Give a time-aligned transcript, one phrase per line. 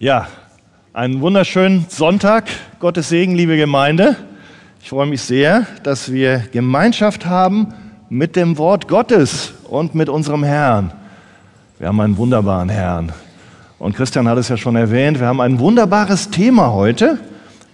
[0.00, 0.28] Ja,
[0.92, 2.44] einen wunderschönen Sonntag.
[2.78, 4.14] Gottes Segen, liebe Gemeinde.
[4.80, 7.74] Ich freue mich sehr, dass wir Gemeinschaft haben
[8.08, 10.92] mit dem Wort Gottes und mit unserem Herrn.
[11.80, 13.10] Wir haben einen wunderbaren Herrn.
[13.80, 17.18] Und Christian hat es ja schon erwähnt, wir haben ein wunderbares Thema heute.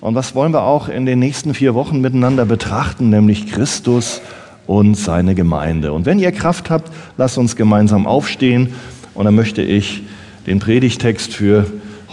[0.01, 4.23] Und was wollen wir auch in den nächsten vier Wochen miteinander betrachten, nämlich Christus
[4.67, 5.93] und seine Gemeinde.
[5.93, 8.73] Und wenn ihr Kraft habt, lasst uns gemeinsam aufstehen.
[9.13, 10.05] Und dann möchte ich
[10.47, 11.67] den Predigtext für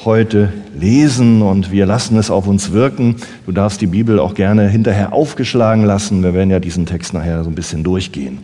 [0.05, 3.17] heute lesen und wir lassen es auf uns wirken.
[3.45, 6.23] Du darfst die Bibel auch gerne hinterher aufgeschlagen lassen.
[6.23, 8.39] Wir werden ja diesen Text nachher so ein bisschen durchgehen.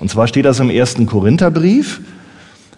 [0.00, 2.00] Und zwar steht das im ersten Korintherbrief,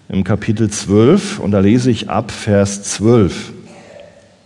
[0.09, 3.53] im Kapitel 12, und da lese ich ab Vers 12.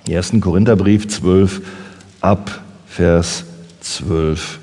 [0.09, 1.63] Ersten Korintherbrief 12,
[2.21, 3.45] ab Vers
[3.81, 4.61] 12.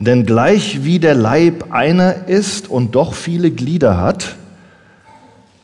[0.00, 4.36] Denn gleich wie der Leib einer ist und doch viele Glieder hat,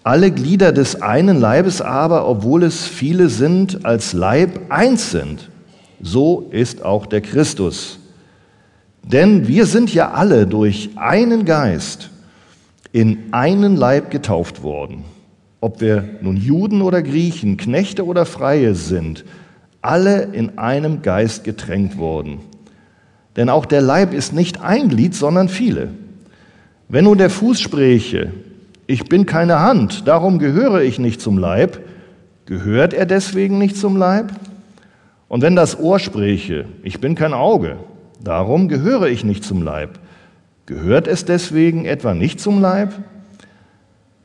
[0.02, 5.50] alle Glieder des einen Leibes aber, obwohl es viele sind, als Leib eins sind.
[6.00, 7.98] So ist auch der Christus.
[9.02, 12.10] Denn wir sind ja alle durch einen Geist
[12.92, 15.04] in einen Leib getauft worden.
[15.60, 19.24] Ob wir nun Juden oder Griechen, Knechte oder Freie sind,
[19.82, 22.40] alle in einem Geist getränkt worden.
[23.36, 25.88] Denn auch der Leib ist nicht ein Glied, sondern viele.
[26.88, 28.32] Wenn nun der Fuß spräche,
[28.90, 31.78] ich bin keine Hand, darum gehöre ich nicht zum Leib,
[32.44, 34.32] gehört er deswegen nicht zum Leib?
[35.28, 37.76] Und wenn das Ohr spräche, ich bin kein Auge,
[38.20, 40.00] darum gehöre ich nicht zum Leib,
[40.66, 42.92] gehört es deswegen etwa nicht zum Leib?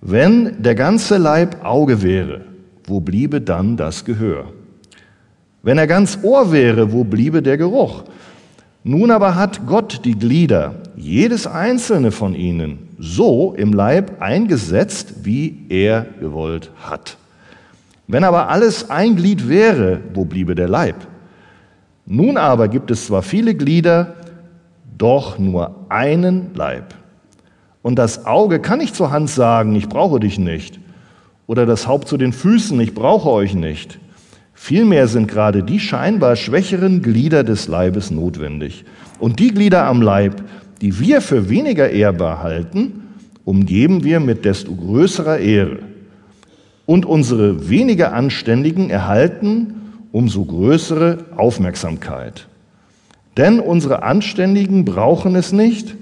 [0.01, 2.41] Wenn der ganze Leib Auge wäre,
[2.85, 4.45] wo bliebe dann das Gehör?
[5.61, 8.05] Wenn er ganz Ohr wäre, wo bliebe der Geruch?
[8.83, 15.65] Nun aber hat Gott die Glieder, jedes einzelne von ihnen, so im Leib eingesetzt, wie
[15.69, 17.17] er gewollt hat.
[18.07, 20.95] Wenn aber alles ein Glied wäre, wo bliebe der Leib?
[22.05, 24.15] Nun aber gibt es zwar viele Glieder,
[24.97, 26.93] doch nur einen Leib.
[27.81, 30.79] Und das Auge kann nicht zur Hand sagen, ich brauche dich nicht.
[31.47, 33.99] Oder das Haupt zu den Füßen, ich brauche euch nicht.
[34.53, 38.85] Vielmehr sind gerade die scheinbar schwächeren Glieder des Leibes notwendig.
[39.19, 40.43] Und die Glieder am Leib,
[40.81, 43.03] die wir für weniger ehrbar halten,
[43.43, 45.79] umgeben wir mit desto größerer Ehre.
[46.85, 49.75] Und unsere weniger Anständigen erhalten
[50.11, 52.47] umso größere Aufmerksamkeit.
[53.37, 55.95] Denn unsere Anständigen brauchen es nicht,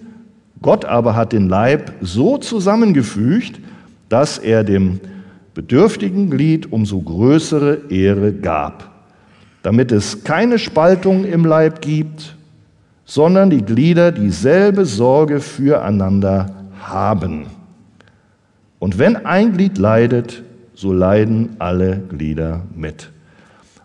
[0.62, 3.60] Gott aber hat den Leib so zusammengefügt,
[4.10, 5.00] dass er dem
[5.54, 8.92] bedürftigen Glied umso größere Ehre gab,
[9.62, 12.36] damit es keine Spaltung im Leib gibt,
[13.14, 16.48] sondern die Glieder dieselbe Sorge füreinander
[16.82, 17.46] haben.
[18.80, 20.42] Und wenn ein Glied leidet,
[20.74, 23.12] so leiden alle Glieder mit.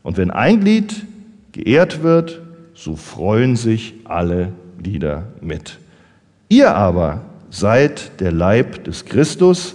[0.03, 1.05] Und wenn ein Glied
[1.53, 2.41] geehrt wird,
[2.73, 5.79] so freuen sich alle Glieder mit.
[6.49, 9.75] Ihr aber seid der Leib des Christus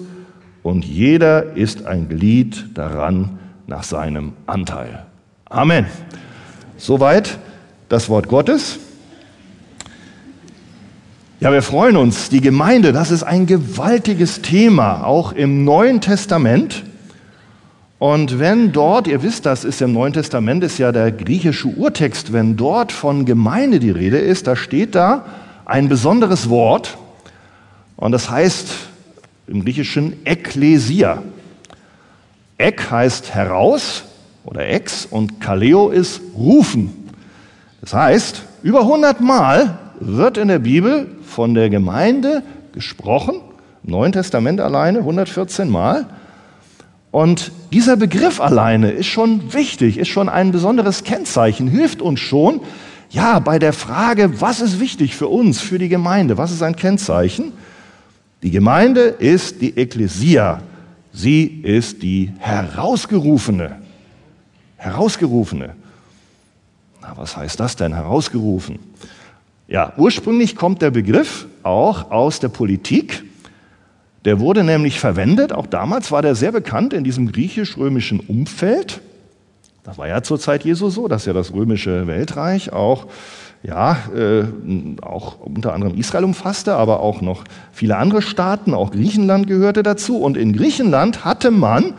[0.64, 3.38] und jeder ist ein Glied daran
[3.68, 5.06] nach seinem Anteil.
[5.46, 5.86] Amen.
[6.76, 7.38] Soweit
[7.88, 8.80] das Wort Gottes.
[11.44, 12.30] Ja, wir freuen uns.
[12.30, 16.86] Die Gemeinde, das ist ein gewaltiges Thema, auch im Neuen Testament.
[18.00, 22.32] Und wenn dort, ihr wisst, das ist im Neuen Testament, ist ja der griechische Urtext,
[22.32, 25.26] wenn dort von Gemeinde die Rede ist, da steht da
[25.66, 26.98] ein besonderes Wort
[27.98, 28.70] und das heißt
[29.48, 31.24] im Griechischen Ekklesia.
[32.58, 34.06] Ek heißt heraus
[34.46, 37.12] oder ex und Kaleo ist rufen.
[37.82, 42.44] Das heißt, über 100 Mal wird in der Bibel von der Gemeinde
[42.74, 43.42] gesprochen,
[43.84, 46.06] im Neuen Testament alleine 114 Mal.
[47.12, 52.62] Und dieser Begriff alleine ist schon wichtig, ist schon ein besonderes Kennzeichen, hilft uns schon,
[53.12, 56.76] ja, bei der Frage, was ist wichtig für uns, für die Gemeinde, was ist ein
[56.76, 57.54] Kennzeichen?
[58.42, 60.62] Die Gemeinde ist die Ekklesia,
[61.14, 63.78] sie ist die Herausgerufene.
[64.78, 65.76] Herausgerufene.
[67.02, 68.80] Na, was heißt das denn, herausgerufen?
[69.74, 73.24] Ja, ursprünglich kommt der Begriff auch aus der Politik.
[74.24, 79.02] Der wurde nämlich verwendet, auch damals war der sehr bekannt in diesem griechisch-römischen Umfeld.
[79.84, 83.08] Das war ja zur Zeit Jesu so, dass ja das römische Weltreich auch,
[83.64, 84.44] ja, äh,
[85.02, 90.18] auch unter anderem Israel umfasste, aber auch noch viele andere Staaten, auch Griechenland gehörte dazu.
[90.18, 91.96] Und in Griechenland hatte man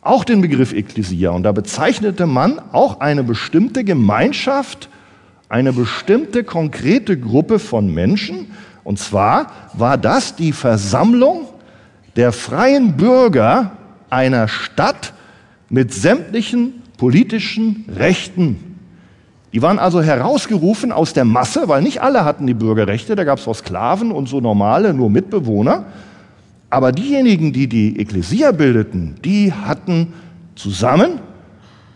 [0.00, 4.88] auch den Begriff Ekklesia und da bezeichnete man auch eine bestimmte Gemeinschaft
[5.50, 8.52] eine bestimmte konkrete Gruppe von Menschen.
[8.84, 11.48] Und zwar war das die Versammlung
[12.16, 13.72] der freien Bürger
[14.08, 15.12] einer Stadt
[15.68, 18.78] mit sämtlichen politischen Rechten.
[19.52, 23.40] Die waren also herausgerufen aus der Masse, weil nicht alle hatten die Bürgerrechte, da gab
[23.40, 25.86] es auch Sklaven und so normale, nur Mitbewohner.
[26.68, 30.12] Aber diejenigen, die die Ekklesia bildeten, die hatten
[30.54, 31.18] zusammen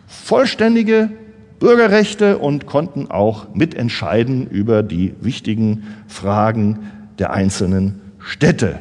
[0.09, 1.11] vollständige
[1.59, 8.81] Bürgerrechte und konnten auch mitentscheiden über die wichtigen Fragen der einzelnen Städte.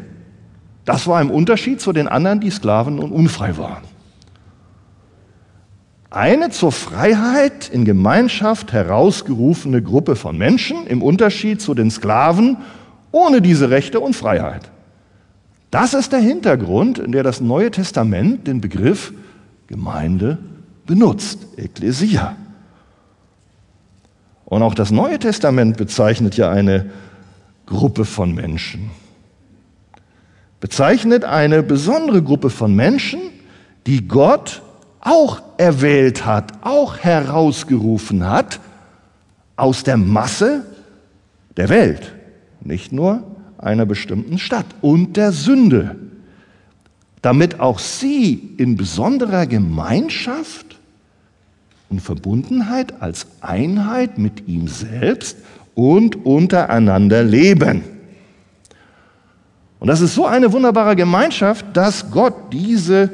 [0.86, 3.84] Das war im Unterschied zu den anderen, die Sklaven und unfrei waren.
[6.10, 12.58] Eine zur Freiheit in Gemeinschaft herausgerufene Gruppe von Menschen im Unterschied zu den Sklaven
[13.12, 14.70] ohne diese Rechte und Freiheit.
[15.72, 19.14] Das ist der Hintergrund, in der das Neue Testament den Begriff
[19.68, 20.38] Gemeinde
[20.86, 22.36] benutzt, Ekklesia.
[24.54, 26.92] Und auch das Neue Testament bezeichnet ja eine
[27.66, 28.92] Gruppe von Menschen.
[30.60, 33.20] Bezeichnet eine besondere Gruppe von Menschen,
[33.88, 34.62] die Gott
[35.00, 38.60] auch erwählt hat, auch herausgerufen hat
[39.56, 40.64] aus der Masse
[41.58, 42.14] der Welt,
[42.62, 43.24] nicht nur
[43.58, 45.96] einer bestimmten Stadt und der Sünde,
[47.24, 50.73] damit auch sie in besonderer Gemeinschaft
[51.94, 55.38] und Verbundenheit als Einheit mit ihm selbst
[55.76, 57.84] und untereinander leben.
[59.80, 63.12] Und das ist so eine wunderbare Gemeinschaft, dass Gott diese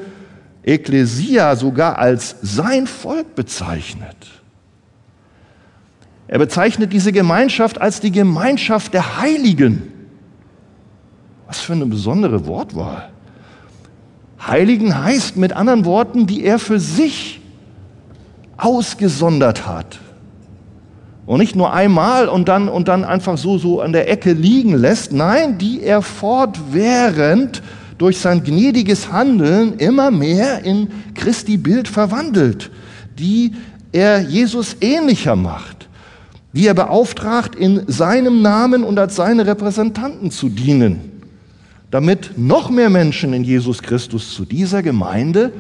[0.64, 4.16] Ekklesia sogar als sein Volk bezeichnet.
[6.28, 9.92] Er bezeichnet diese Gemeinschaft als die Gemeinschaft der Heiligen.
[11.48, 13.10] Was für eine besondere Wortwahl.
[14.40, 17.39] Heiligen heißt mit anderen Worten, die er für sich
[18.64, 20.00] ausgesondert hat.
[21.26, 24.74] Und nicht nur einmal und dann, und dann einfach so, so an der Ecke liegen
[24.76, 25.14] lässt.
[25.14, 27.62] Nein, die er fortwährend
[28.00, 32.72] durch sein gnädiges Handeln immer mehr in Christi Bild verwandelt,
[33.20, 33.52] die
[33.92, 35.88] er Jesus ähnlicher macht,
[36.54, 41.12] die er beauftragt, in seinem Namen und als seine Repräsentanten zu dienen,
[41.92, 45.52] damit noch mehr Menschen in Jesus Christus zu dieser Gemeinde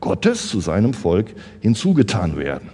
[0.00, 2.70] Gottes, zu seinem Volk hinzugetan werden.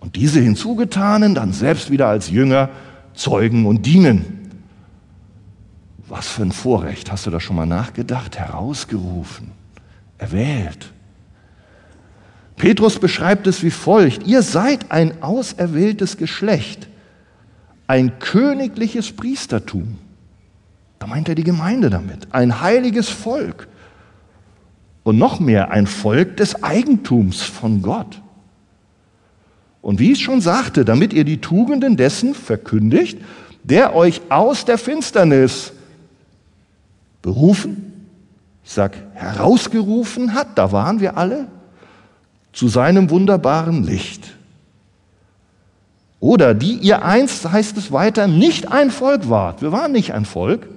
[0.00, 2.70] Und diese Hinzugetanen dann selbst wieder als Jünger
[3.14, 4.50] zeugen und dienen.
[6.08, 8.36] Was für ein Vorrecht, hast du da schon mal nachgedacht?
[8.36, 9.52] Herausgerufen,
[10.18, 10.92] erwählt.
[12.56, 16.88] Petrus beschreibt es wie folgt, ihr seid ein auserwähltes Geschlecht,
[17.86, 19.98] ein königliches Priestertum.
[20.98, 23.68] Da meint er die Gemeinde damit, ein heiliges Volk
[25.04, 28.20] und noch mehr ein Volk des Eigentums von Gott.
[29.80, 33.18] Und wie ich schon sagte, damit ihr die Tugenden dessen verkündigt,
[33.64, 35.72] der euch aus der Finsternis
[37.20, 38.08] berufen,
[38.64, 41.48] ich sag herausgerufen hat, da waren wir alle,
[42.52, 44.32] zu seinem wunderbaren Licht.
[46.20, 49.62] Oder die ihr einst, heißt es weiter, nicht ein Volk wart.
[49.62, 50.68] Wir waren nicht ein Volk,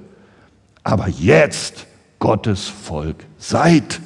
[0.84, 1.86] aber jetzt
[2.18, 4.00] Gottes Volk seid.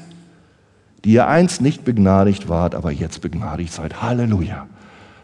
[1.09, 4.03] Die ihr einst nicht begnadigt wart, aber jetzt begnadigt seid.
[4.03, 4.67] Halleluja.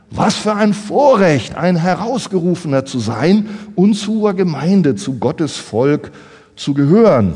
[0.09, 3.45] Was für ein Vorrecht, ein Herausgerufener zu sein
[3.75, 6.11] und zur Gemeinde, zu Gottes Volk
[6.55, 7.35] zu gehören.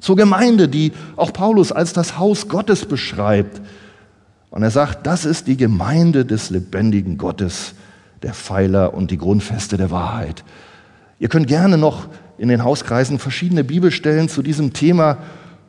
[0.00, 3.60] Zur Gemeinde, die auch Paulus als das Haus Gottes beschreibt.
[4.48, 7.74] Und er sagt, das ist die Gemeinde des lebendigen Gottes,
[8.22, 10.44] der Pfeiler und die Grundfeste der Wahrheit.
[11.18, 15.18] Ihr könnt gerne noch in den Hauskreisen verschiedene Bibelstellen zu diesem Thema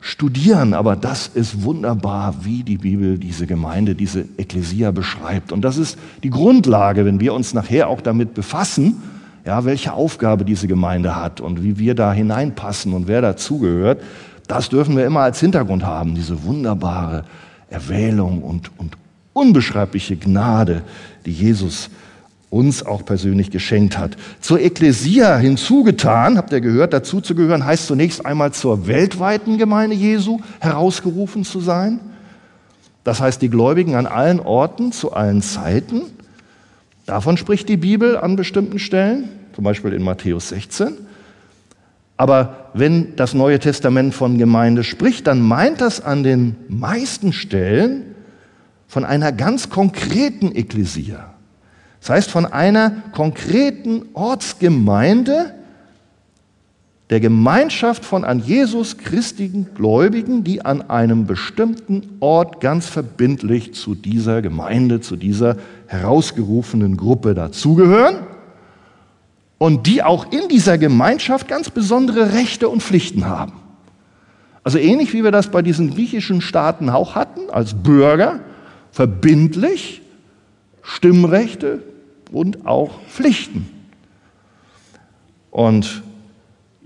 [0.00, 5.52] studieren, aber das ist wunderbar, wie die Bibel diese Gemeinde, diese Ekklesia beschreibt.
[5.52, 9.02] Und das ist die Grundlage, wenn wir uns nachher auch damit befassen,
[9.44, 14.02] ja, welche Aufgabe diese Gemeinde hat und wie wir da hineinpassen und wer dazugehört,
[14.46, 17.24] das dürfen wir immer als Hintergrund haben, diese wunderbare
[17.70, 18.96] Erwählung und, und
[19.32, 20.82] unbeschreibliche Gnade,
[21.26, 21.90] die Jesus
[22.50, 24.16] uns auch persönlich geschenkt hat.
[24.40, 29.96] Zur Ekklesia hinzugetan, habt ihr gehört, dazu zu gehören, heißt zunächst einmal zur weltweiten Gemeinde
[29.96, 32.00] Jesu herausgerufen zu sein.
[33.04, 36.02] Das heißt, die Gläubigen an allen Orten, zu allen Zeiten.
[37.06, 39.28] Davon spricht die Bibel an bestimmten Stellen
[39.58, 40.98] zum Beispiel in Matthäus 16.
[42.16, 48.14] Aber wenn das Neue Testament von Gemeinde spricht, dann meint das an den meisten Stellen
[48.86, 51.34] von einer ganz konkreten Ekklesia.
[52.08, 55.52] Das heißt von einer konkreten Ortsgemeinde,
[57.10, 63.94] der Gemeinschaft von an Jesus christigen Gläubigen, die an einem bestimmten Ort ganz verbindlich zu
[63.94, 68.20] dieser Gemeinde, zu dieser herausgerufenen Gruppe dazugehören
[69.58, 73.52] und die auch in dieser Gemeinschaft ganz besondere Rechte und Pflichten haben.
[74.64, 78.40] Also ähnlich wie wir das bei diesen griechischen Staaten auch hatten, als Bürger,
[78.92, 80.00] verbindlich,
[80.80, 81.82] Stimmrechte
[82.32, 83.68] und auch Pflichten.
[85.50, 86.02] Und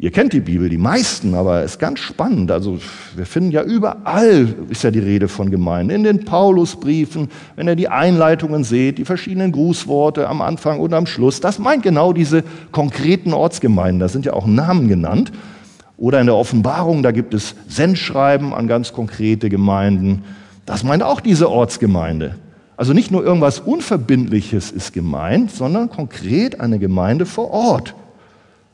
[0.03, 2.51] Ihr kennt die Bibel, die meisten, aber es ist ganz spannend.
[2.51, 2.81] Also
[3.15, 7.77] wir finden ja überall, ist ja die Rede von Gemeinden, in den Paulusbriefen, wenn ihr
[7.77, 12.43] die Einleitungen seht, die verschiedenen Grußworte am Anfang und am Schluss, das meint genau diese
[12.73, 15.31] konkreten Ortsgemeinden, da sind ja auch Namen genannt.
[15.97, 20.25] Oder in der Offenbarung, da gibt es Sendschreiben an ganz konkrete Gemeinden.
[20.67, 22.35] Das meint auch diese Ortsgemeinde.
[22.83, 27.95] Also nicht nur irgendwas Unverbindliches ist gemeint, sondern konkret eine Gemeinde vor Ort.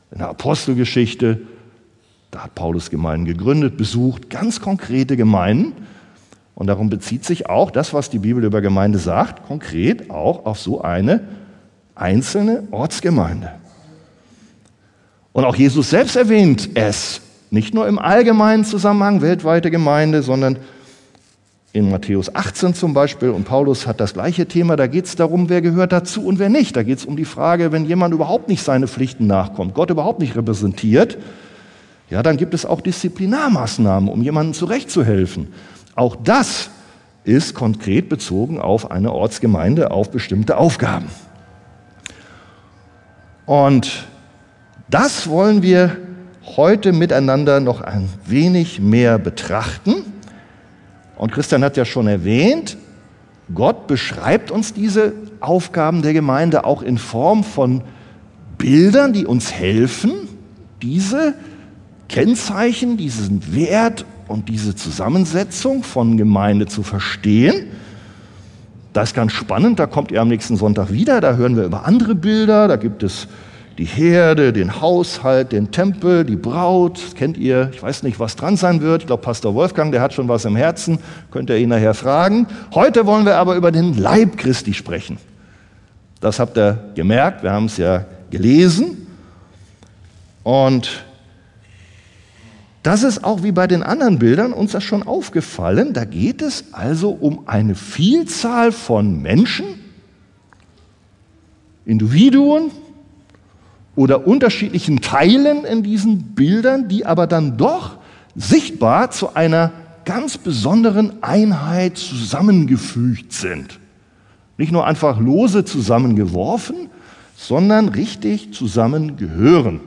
[0.09, 1.41] In der Apostelgeschichte,
[2.31, 5.73] da hat Paulus Gemeinden gegründet, besucht, ganz konkrete Gemeinden.
[6.55, 10.59] Und darum bezieht sich auch das, was die Bibel über Gemeinde sagt, konkret auch auf
[10.59, 11.27] so eine
[11.93, 13.51] einzelne Ortsgemeinde.
[15.33, 20.57] Und auch Jesus selbst erwähnt es, nicht nur im allgemeinen Zusammenhang weltweite Gemeinde, sondern
[21.71, 25.49] in Matthäus 18 zum Beispiel, und Paulus hat das gleiche Thema, da geht es darum,
[25.49, 26.75] wer gehört dazu und wer nicht.
[26.75, 30.19] Da geht es um die Frage, wenn jemand überhaupt nicht seine Pflichten nachkommt, Gott überhaupt
[30.19, 31.17] nicht repräsentiert,
[32.09, 35.53] ja, dann gibt es auch Disziplinarmaßnahmen, um jemandem zurechtzuhelfen.
[35.93, 36.71] Auch das
[37.23, 41.05] ist konkret bezogen auf eine Ortsgemeinde, auf bestimmte Aufgaben.
[43.45, 44.07] Und
[44.89, 45.97] das wollen wir
[46.57, 50.18] heute miteinander noch ein wenig mehr betrachten.
[51.19, 52.77] Und Christian hat ja schon erwähnt,
[53.53, 57.83] Gott beschreibt uns diese Aufgaben der Gemeinde auch in Form von
[58.57, 60.11] Bildern, die uns helfen,
[60.81, 61.35] diese
[62.07, 67.67] Kennzeichen, diesen Wert und diese Zusammensetzung von Gemeinde zu verstehen.
[68.93, 71.85] Das ist ganz spannend, da kommt ihr am nächsten Sonntag wieder, da hören wir über
[71.85, 73.27] andere Bilder, da gibt es
[73.79, 76.99] die Herde, den Haushalt, den Tempel, die Braut.
[77.15, 77.69] kennt ihr.
[77.73, 79.03] Ich weiß nicht, was dran sein wird.
[79.03, 80.99] Ich glaube, Pastor Wolfgang, der hat schon was im Herzen.
[81.31, 82.45] Könnt ihr ihn nachher fragen.
[82.75, 85.17] Heute wollen wir aber über den Leib Christi sprechen.
[86.19, 87.41] Das habt ihr gemerkt.
[87.41, 89.07] Wir haben es ja gelesen.
[90.43, 91.05] Und
[92.83, 95.93] das ist auch wie bei den anderen Bildern uns das schon aufgefallen.
[95.93, 99.67] Da geht es also um eine Vielzahl von Menschen,
[101.85, 102.71] Individuen,
[103.99, 107.97] oder unterschiedlichen Teilen in diesen Bildern, die aber dann doch
[108.33, 109.73] sichtbar zu einer
[110.05, 113.77] ganz besonderen Einheit zusammengefügt sind.
[114.57, 116.87] Nicht nur einfach lose zusammengeworfen,
[117.35, 119.81] sondern richtig zusammengehören.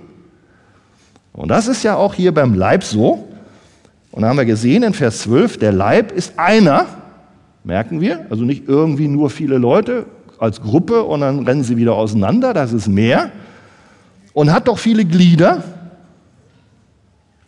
[1.33, 3.27] Und das ist ja auch hier beim Leib so.
[4.11, 6.85] Und da haben wir gesehen in Vers 12, der Leib ist einer,
[7.65, 10.05] merken wir, also nicht irgendwie nur viele Leute
[10.39, 13.31] als Gruppe und dann rennen sie wieder auseinander, das ist mehr,
[14.35, 15.63] und hat doch viele Glieder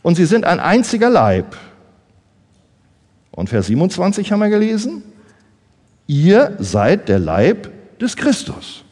[0.01, 1.57] und sie sind ein einziger Leib.
[3.31, 5.03] Und Vers 27 haben wir gelesen,
[6.07, 8.83] ihr seid der Leib des Christus.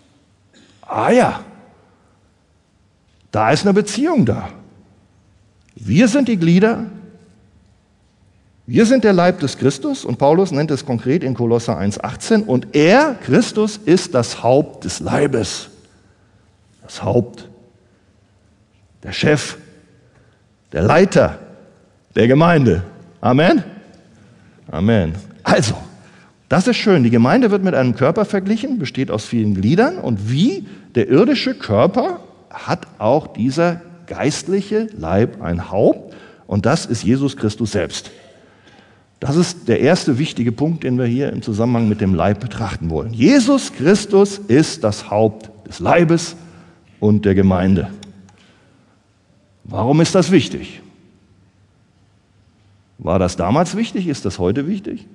[0.82, 1.44] Ah ja,
[3.32, 4.50] da ist eine Beziehung da.
[5.76, 6.86] Wir sind die Glieder,
[8.66, 12.76] wir sind der Leib des Christus und Paulus nennt es konkret in Kolosser 1,18 und
[12.76, 15.70] er, Christus, ist das Haupt des Leibes.
[16.82, 17.50] Das Haupt
[19.04, 19.58] der Chef,
[20.72, 21.40] der Leiter
[22.16, 22.84] der Gemeinde.
[23.22, 23.64] Amen?
[24.70, 25.14] Amen.
[25.44, 25.76] Also,
[26.50, 27.04] das ist schön.
[27.04, 31.56] Die Gemeinde wird mit einem Körper verglichen, besteht aus vielen Gliedern und wie der irdische
[31.56, 32.20] Körper
[32.50, 36.14] hat auch dieser geistliche Leib ein Haupt
[36.48, 38.12] und das ist Jesus Christus selbst.
[39.20, 42.90] Das ist der erste wichtige Punkt, den wir hier im Zusammenhang mit dem Leib betrachten
[42.90, 43.14] wollen.
[43.14, 46.36] Jesus Christus ist das Haupt des Leibes
[47.00, 47.88] und der Gemeinde.
[49.64, 50.82] Warum ist das wichtig?
[52.98, 54.08] War das damals wichtig?
[54.08, 55.06] Ist das heute wichtig?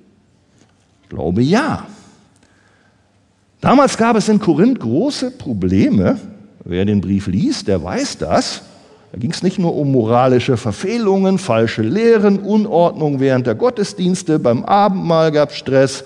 [1.03, 1.87] Ich glaube ja.
[3.61, 6.19] Damals gab es in Korinth große Probleme.
[6.63, 8.63] Wer den Brief liest, der weiß das.
[9.11, 14.63] Da ging es nicht nur um moralische Verfehlungen, falsche Lehren, Unordnung während der Gottesdienste, beim
[14.63, 16.03] Abendmahl gab es Stress.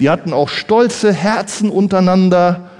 [0.00, 2.70] Die hatten auch stolze Herzen untereinander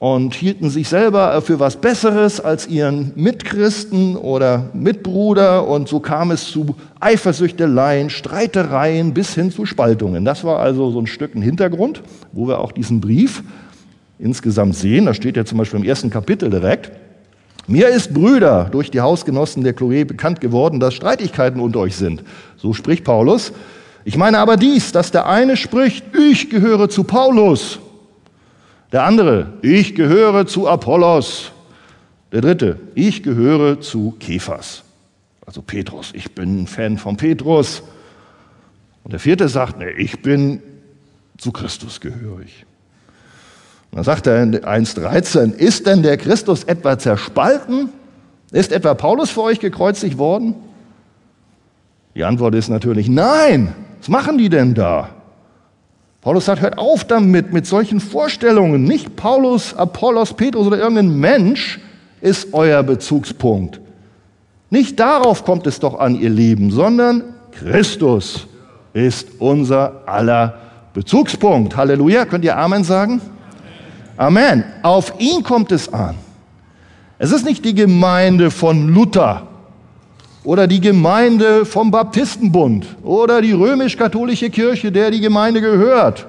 [0.00, 6.30] und hielten sich selber für was Besseres als ihren Mitchristen oder Mitbruder und so kam
[6.30, 10.24] es zu Eifersüchteleien, Streitereien bis hin zu Spaltungen.
[10.24, 12.02] Das war also so ein Stück ein Hintergrund,
[12.32, 13.42] wo wir auch diesen Brief
[14.18, 15.04] insgesamt sehen.
[15.04, 16.90] Da steht ja zum Beispiel im ersten Kapitel direkt,
[17.66, 22.24] mir ist Brüder durch die Hausgenossen der Chloe bekannt geworden, dass Streitigkeiten unter euch sind.
[22.56, 23.52] So spricht Paulus.
[24.06, 27.80] Ich meine aber dies, dass der eine spricht, ich gehöre zu Paulus
[28.92, 31.52] der andere, ich gehöre zu Apollos.
[32.32, 34.84] Der dritte, ich gehöre zu Kephas.
[35.46, 37.82] Also Petrus, ich bin ein Fan von Petrus.
[39.02, 40.62] Und der vierte sagt, nee, ich bin
[41.38, 42.66] zu Christus gehörig.
[43.90, 47.88] Und dann sagt er in 1.13, ist denn der Christus etwa zerspalten?
[48.52, 50.54] Ist etwa Paulus für euch gekreuzigt worden?
[52.14, 53.74] Die Antwort ist natürlich nein.
[53.98, 55.10] Was machen die denn da?
[56.20, 58.84] Paulus sagt, hört auf damit, mit solchen Vorstellungen.
[58.84, 61.80] Nicht Paulus, Apollos, Petrus oder irgendein Mensch
[62.20, 63.80] ist euer Bezugspunkt.
[64.68, 68.46] Nicht darauf kommt es doch an, ihr Lieben, sondern Christus
[68.92, 70.54] ist unser aller
[70.92, 71.76] Bezugspunkt.
[71.76, 72.26] Halleluja.
[72.26, 73.22] Könnt ihr Amen sagen?
[74.16, 74.64] Amen.
[74.82, 76.16] Auf ihn kommt es an.
[77.18, 79.46] Es ist nicht die Gemeinde von Luther
[80.44, 86.26] oder die Gemeinde vom Baptistenbund oder die römisch-katholische Kirche, der die Gemeinde gehört.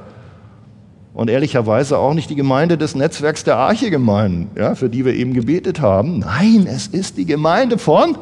[1.14, 5.34] Und ehrlicherweise auch nicht die Gemeinde des Netzwerks der Archegemeinden, ja, für die wir eben
[5.34, 6.20] gebetet haben.
[6.20, 8.18] Nein, es ist die Gemeinde von,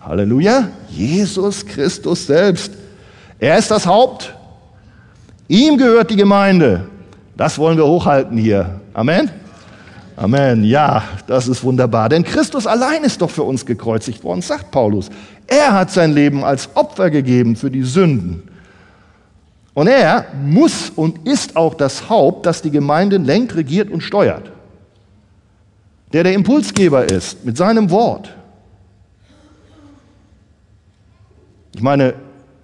[0.00, 2.72] Halleluja, Jesus Christus selbst.
[3.38, 4.34] Er ist das Haupt.
[5.48, 6.88] Ihm gehört die Gemeinde.
[7.36, 8.80] Das wollen wir hochhalten hier.
[8.92, 9.30] Amen.
[10.16, 10.64] Amen.
[10.64, 12.08] Ja, das ist wunderbar.
[12.08, 15.10] Denn Christus allein ist doch für uns gekreuzigt worden, sagt Paulus.
[15.46, 18.48] Er hat sein Leben als Opfer gegeben für die Sünden.
[19.74, 24.52] Und er muss und ist auch das Haupt, das die Gemeinde lenkt, regiert und steuert.
[26.12, 28.32] Der der Impulsgeber ist mit seinem Wort.
[31.74, 32.14] Ich meine,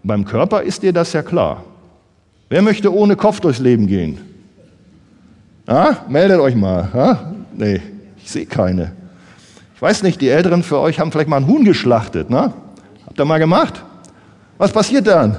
[0.04, 1.64] beim Körper ist dir das ja klar.
[2.48, 4.20] Wer möchte ohne Kopf durchs Leben gehen?
[5.66, 6.88] Ja, meldet euch mal.
[6.94, 7.32] Ja?
[7.60, 7.82] Nee,
[8.16, 8.92] ich sehe keine.
[9.76, 12.30] Ich weiß nicht, die Älteren für euch haben vielleicht mal ein Huhn geschlachtet.
[12.30, 12.54] Ne?
[13.06, 13.84] Habt ihr mal gemacht?
[14.56, 15.36] Was passiert dann?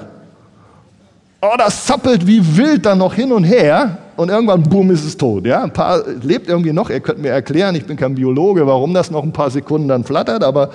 [1.41, 5.17] Oh, das zappelt wie wild dann noch hin und her und irgendwann, bumm, ist es
[5.17, 5.47] tot.
[5.47, 5.63] Ja?
[5.63, 6.91] Ein paar lebt irgendwie noch.
[6.91, 10.03] Ihr könnt mir erklären, ich bin kein Biologe, warum das noch ein paar Sekunden dann
[10.03, 10.69] flattert, aber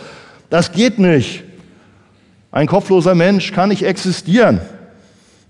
[0.51, 1.45] das geht nicht.
[2.51, 4.61] Ein kopfloser Mensch kann nicht existieren.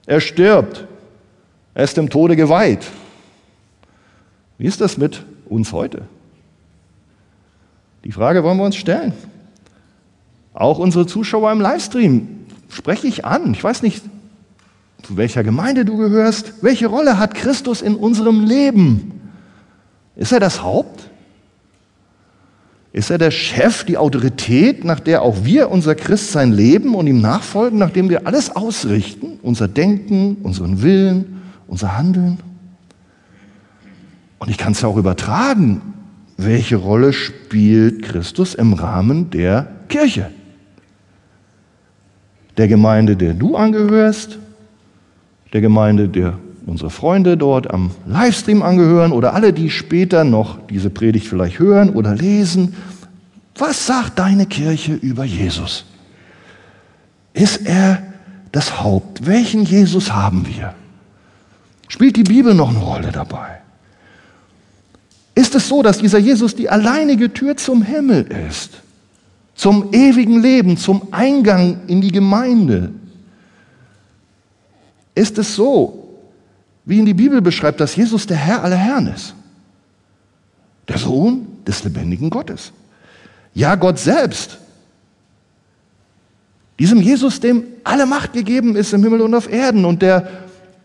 [0.04, 0.84] Er stirbt.
[1.72, 2.86] Er ist dem Tode geweiht.
[4.58, 6.02] Wie ist das mit uns heute?
[8.04, 9.13] Die Frage wollen wir uns stellen.
[10.54, 12.28] Auch unsere Zuschauer im Livestream
[12.69, 13.52] spreche ich an.
[13.52, 14.02] Ich weiß nicht,
[15.02, 16.63] zu welcher Gemeinde du gehörst.
[16.63, 19.30] Welche Rolle hat Christus in unserem Leben?
[20.17, 21.11] Ist er das Haupt?
[22.93, 27.21] Ist er der Chef, die Autorität, nach der auch wir unser Christsein leben und ihm
[27.21, 32.39] nachfolgen, nachdem wir alles ausrichten, unser Denken, unseren Willen, unser Handeln?
[34.38, 35.80] Und ich kann es auch übertragen.
[36.36, 40.30] Welche Rolle spielt Christus im Rahmen der Kirche?
[42.56, 44.38] Der Gemeinde, der du angehörst,
[45.52, 50.90] der Gemeinde, der unsere Freunde dort am Livestream angehören oder alle, die später noch diese
[50.90, 52.75] Predigt vielleicht hören oder lesen.
[53.56, 55.84] Was sagt deine Kirche über Jesus?
[57.32, 58.02] Ist er
[58.52, 59.26] das Haupt?
[59.26, 60.75] Welchen Jesus haben wir?
[61.88, 63.60] Spielt die Bibel noch eine Rolle dabei?
[65.36, 68.70] Ist es so, dass dieser Jesus die alleinige Tür zum Himmel ist?
[69.54, 72.90] Zum ewigen Leben, zum Eingang in die Gemeinde?
[75.14, 76.08] Ist es so,
[76.86, 79.34] wie ihn die Bibel beschreibt, dass Jesus der Herr aller Herren ist?
[80.88, 82.72] Der Sohn des lebendigen Gottes.
[83.52, 84.56] Ja, Gott selbst.
[86.78, 90.28] Diesem Jesus, dem alle Macht gegeben ist im Himmel und auf Erden und der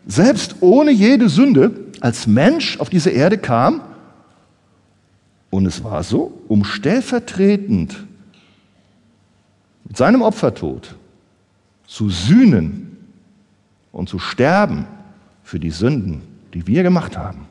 [0.06, 3.80] selbst ohne jede Sünde als Mensch auf diese Erde kam
[5.52, 8.06] und es war so, um stellvertretend
[9.84, 10.94] mit seinem Opfertod
[11.86, 12.96] zu sühnen
[13.92, 14.86] und zu sterben
[15.42, 16.22] für die Sünden,
[16.54, 17.48] die wir gemacht haben.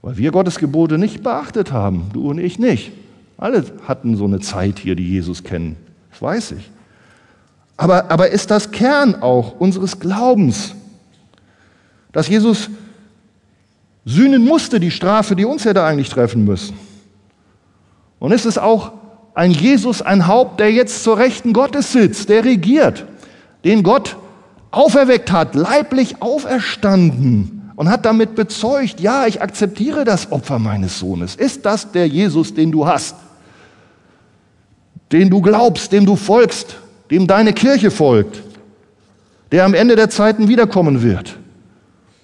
[0.00, 2.92] Weil wir Gottes Gebote nicht beachtet haben, du und ich nicht.
[3.36, 5.76] Alle hatten so eine Zeit hier, die Jesus kennen,
[6.10, 6.70] das weiß ich.
[7.76, 10.74] Aber, aber ist das Kern auch unseres Glaubens,
[12.12, 12.70] dass Jesus
[14.04, 16.76] sühnen musste, die Strafe, die uns hätte eigentlich treffen müssen.
[18.18, 18.92] Und ist es auch
[19.34, 23.04] ein Jesus, ein Haupt, der jetzt zur Rechten Gottes sitzt, der regiert,
[23.64, 24.16] den Gott
[24.70, 31.34] auferweckt hat, leiblich auferstanden und hat damit bezeugt, ja, ich akzeptiere das Opfer meines Sohnes.
[31.34, 33.16] Ist das der Jesus, den du hast,
[35.10, 36.76] den du glaubst, dem du folgst,
[37.10, 38.42] dem deine Kirche folgt,
[39.52, 41.36] der am Ende der Zeiten wiederkommen wird?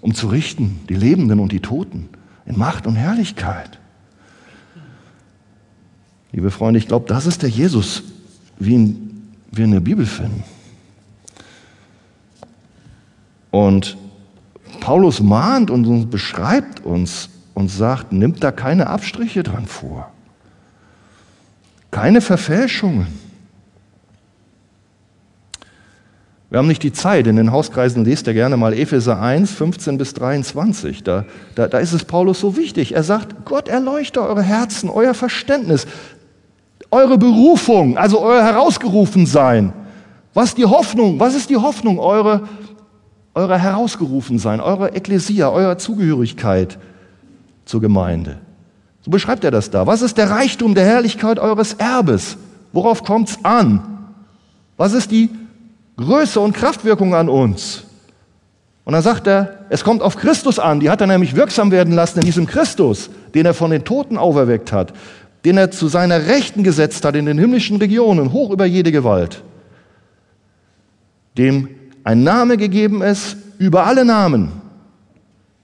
[0.01, 2.09] Um zu richten, die Lebenden und die Toten,
[2.47, 3.79] in Macht und Herrlichkeit.
[6.33, 8.05] Liebe Freunde, ich glaube, das ist der Jesus,
[8.59, 10.45] wie ihn wir in der Bibel finden.
[13.51, 13.97] Und
[14.79, 20.11] Paulus mahnt und beschreibt uns und sagt, nimmt da keine Abstriche dran vor,
[21.91, 23.09] keine Verfälschungen.
[26.51, 27.29] Wir haben nicht die Zeit.
[27.29, 31.05] In den Hauskreisen lest er gerne mal Epheser 1, 15 bis 23.
[31.05, 32.93] Da, da, da ist es Paulus so wichtig.
[32.97, 35.87] Er sagt, Gott erleuchte eure Herzen, euer Verständnis,
[36.91, 39.73] eure Berufung, also euer Herausgerufensein.
[40.35, 42.49] Was die Hoffnung, was ist die Hoffnung, eure,
[43.35, 46.79] eure Herausgerufensein, eure Ekklesia, eure Zugehörigkeit
[47.65, 48.39] zur Gemeinde?
[49.03, 49.87] So beschreibt er das da.
[49.87, 52.37] Was ist der Reichtum der Herrlichkeit eures Erbes?
[52.73, 53.83] Worauf kommt's an?
[54.77, 55.31] Was ist die
[56.01, 57.85] Größe und Kraftwirkung an uns.
[58.85, 60.81] Und dann sagt er, es kommt auf Christus an.
[60.81, 64.17] Die hat er nämlich wirksam werden lassen in diesem Christus, den er von den Toten
[64.17, 64.93] auferweckt hat,
[65.45, 69.43] den er zu seiner Rechten gesetzt hat in den himmlischen Regionen, hoch über jede Gewalt,
[71.39, 71.69] dem
[72.03, 74.51] ein Name gegeben ist über alle Namen,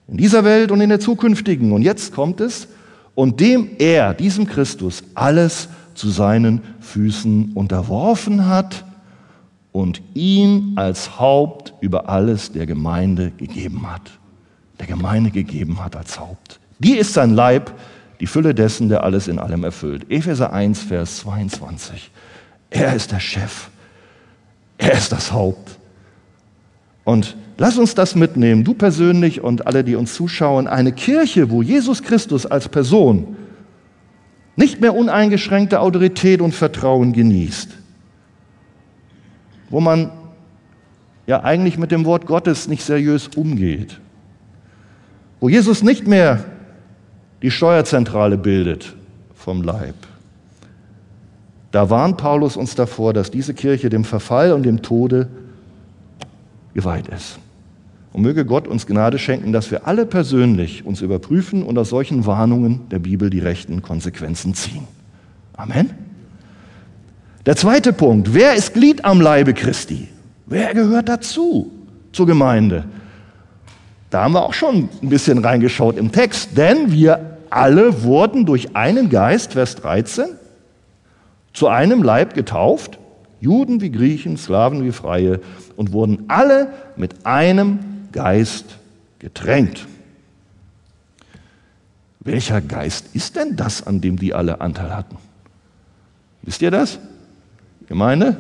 [0.07, 1.72] in dieser Welt und in der zukünftigen.
[1.72, 2.68] Und jetzt kommt es,
[3.14, 8.85] und dem er, diesem Christus, alles zu seinen Füßen unterworfen hat
[9.77, 14.11] und ihn als Haupt über alles der Gemeinde gegeben hat.
[14.81, 16.61] Der Gemeinde gegeben hat als Haupt.
[16.79, 17.75] Die ist sein Leib,
[18.19, 20.11] die Fülle dessen, der alles in allem erfüllt.
[20.11, 22.11] Epheser 1, Vers 22.
[22.71, 23.69] Er ist der Chef.
[24.79, 25.79] Er ist das Haupt.
[27.05, 31.61] Und lass uns das mitnehmen, du persönlich und alle, die uns zuschauen, eine Kirche, wo
[31.61, 33.37] Jesus Christus als Person
[34.57, 37.77] nicht mehr uneingeschränkte Autorität und Vertrauen genießt
[39.70, 40.11] wo man
[41.26, 44.00] ja eigentlich mit dem Wort Gottes nicht seriös umgeht,
[45.40, 46.44] wo Jesus nicht mehr
[47.42, 48.94] die Steuerzentrale bildet
[49.35, 49.94] vom Leib.
[51.72, 55.29] Da warnt Paulus uns davor, dass diese Kirche dem Verfall und dem Tode
[56.74, 57.38] geweiht ist.
[58.12, 62.24] Und möge Gott uns Gnade schenken, dass wir alle persönlich uns überprüfen und aus solchen
[62.24, 64.85] Warnungen der Bibel die rechten Konsequenzen ziehen.
[65.55, 66.06] Amen.
[67.47, 70.09] Der zweite Punkt, wer ist Glied am Leibe Christi?
[70.47, 71.71] Wer gehört dazu
[72.11, 72.85] zur Gemeinde?
[74.11, 78.75] Da haben wir auch schon ein bisschen reingeschaut im Text, denn wir alle wurden durch
[78.75, 80.27] einen Geist, Vers 13,
[81.53, 82.99] zu einem Leib getauft,
[83.41, 85.41] Juden wie Griechen, Sklaven wie Freie,
[85.77, 87.79] und wurden alle mit einem
[88.11, 88.65] Geist
[89.21, 89.87] getränkt.
[92.19, 95.17] Welcher Geist ist denn das, an dem die alle Anteil hatten?
[96.43, 96.99] Wisst ihr das?
[97.87, 98.37] Gemeinde?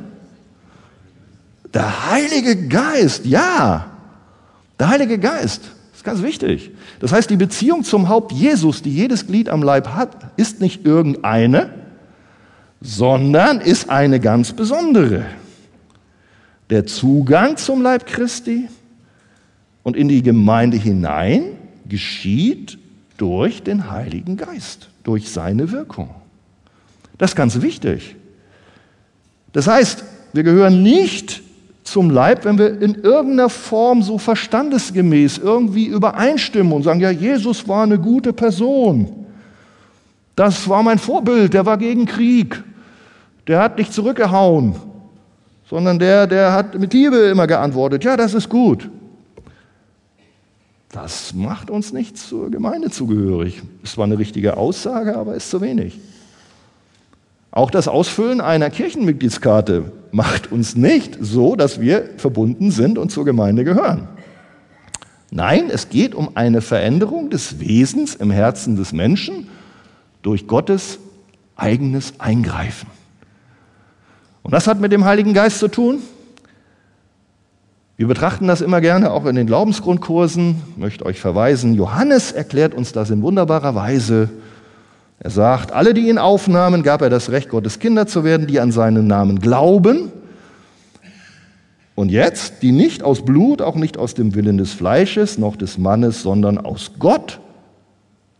[1.72, 3.86] Der Heilige Geist, ja.
[4.78, 5.62] Der Heilige Geist
[5.94, 6.70] ist ganz wichtig.
[7.00, 10.84] Das heißt, die Beziehung zum Haupt Jesus, die jedes Glied am Leib hat, ist nicht
[10.84, 11.70] irgendeine,
[12.80, 15.24] sondern ist eine ganz besondere.
[16.70, 18.68] Der Zugang zum Leib Christi
[19.82, 21.42] und in die Gemeinde hinein
[21.88, 22.78] geschieht
[23.16, 26.10] durch den Heiligen Geist, durch seine Wirkung.
[27.18, 28.16] Das ist ganz wichtig.
[29.56, 31.42] Das heißt, wir gehören nicht
[31.82, 37.66] zum Leib, wenn wir in irgendeiner Form so verstandesgemäß irgendwie übereinstimmen und sagen, ja, Jesus
[37.66, 39.24] war eine gute Person.
[40.34, 42.62] Das war mein Vorbild, der war gegen Krieg.
[43.46, 44.76] Der hat nicht zurückgehauen,
[45.70, 48.90] sondern der, der hat mit Liebe immer geantwortet, ja, das ist gut.
[50.90, 53.62] Das macht uns nicht zur Gemeinde zugehörig.
[53.82, 55.98] Ist zwar eine richtige Aussage, aber ist zu wenig.
[57.56, 63.24] Auch das Ausfüllen einer Kirchenmitgliedskarte macht uns nicht so, dass wir verbunden sind und zur
[63.24, 64.08] Gemeinde gehören.
[65.30, 69.48] Nein, es geht um eine Veränderung des Wesens im Herzen des Menschen
[70.20, 70.98] durch Gottes
[71.56, 72.90] eigenes Eingreifen.
[74.42, 76.00] Und das hat mit dem Heiligen Geist zu tun.
[77.96, 80.56] Wir betrachten das immer gerne auch in den Glaubensgrundkursen.
[80.72, 84.28] Ich möchte euch verweisen, Johannes erklärt uns das in wunderbarer Weise.
[85.18, 88.60] Er sagt, alle, die ihn aufnahmen, gab er das Recht, Gottes Kinder zu werden, die
[88.60, 90.12] an seinen Namen glauben.
[91.94, 95.78] Und jetzt, die nicht aus Blut, auch nicht aus dem Willen des Fleisches, noch des
[95.78, 97.40] Mannes, sondern aus Gott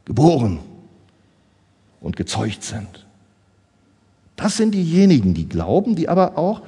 [0.05, 0.59] geboren
[2.03, 3.07] und gezeugt sind.
[4.37, 6.61] Das sind diejenigen, die glauben, die aber auch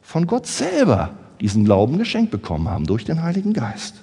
[0.00, 3.96] von Gott selber diesen Glauben geschenkt bekommen haben durch den Heiligen Geist.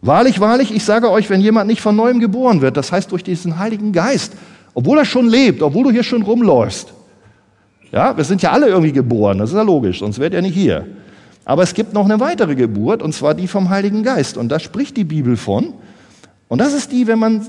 [0.00, 3.22] Wahrlich, wahrlich, ich sage euch, wenn jemand nicht von neuem geboren wird, das heißt durch
[3.22, 4.32] diesen Heiligen Geist,
[4.74, 6.92] obwohl er schon lebt, obwohl du hier schon rumläufst.
[7.90, 10.54] Ja, wir sind ja alle irgendwie geboren, das ist ja logisch, sonst wärt ihr nicht
[10.54, 10.86] hier.
[11.44, 14.36] Aber es gibt noch eine weitere Geburt, und zwar die vom Heiligen Geist.
[14.36, 15.74] Und da spricht die Bibel von.
[16.48, 17.48] Und das ist die, wenn man,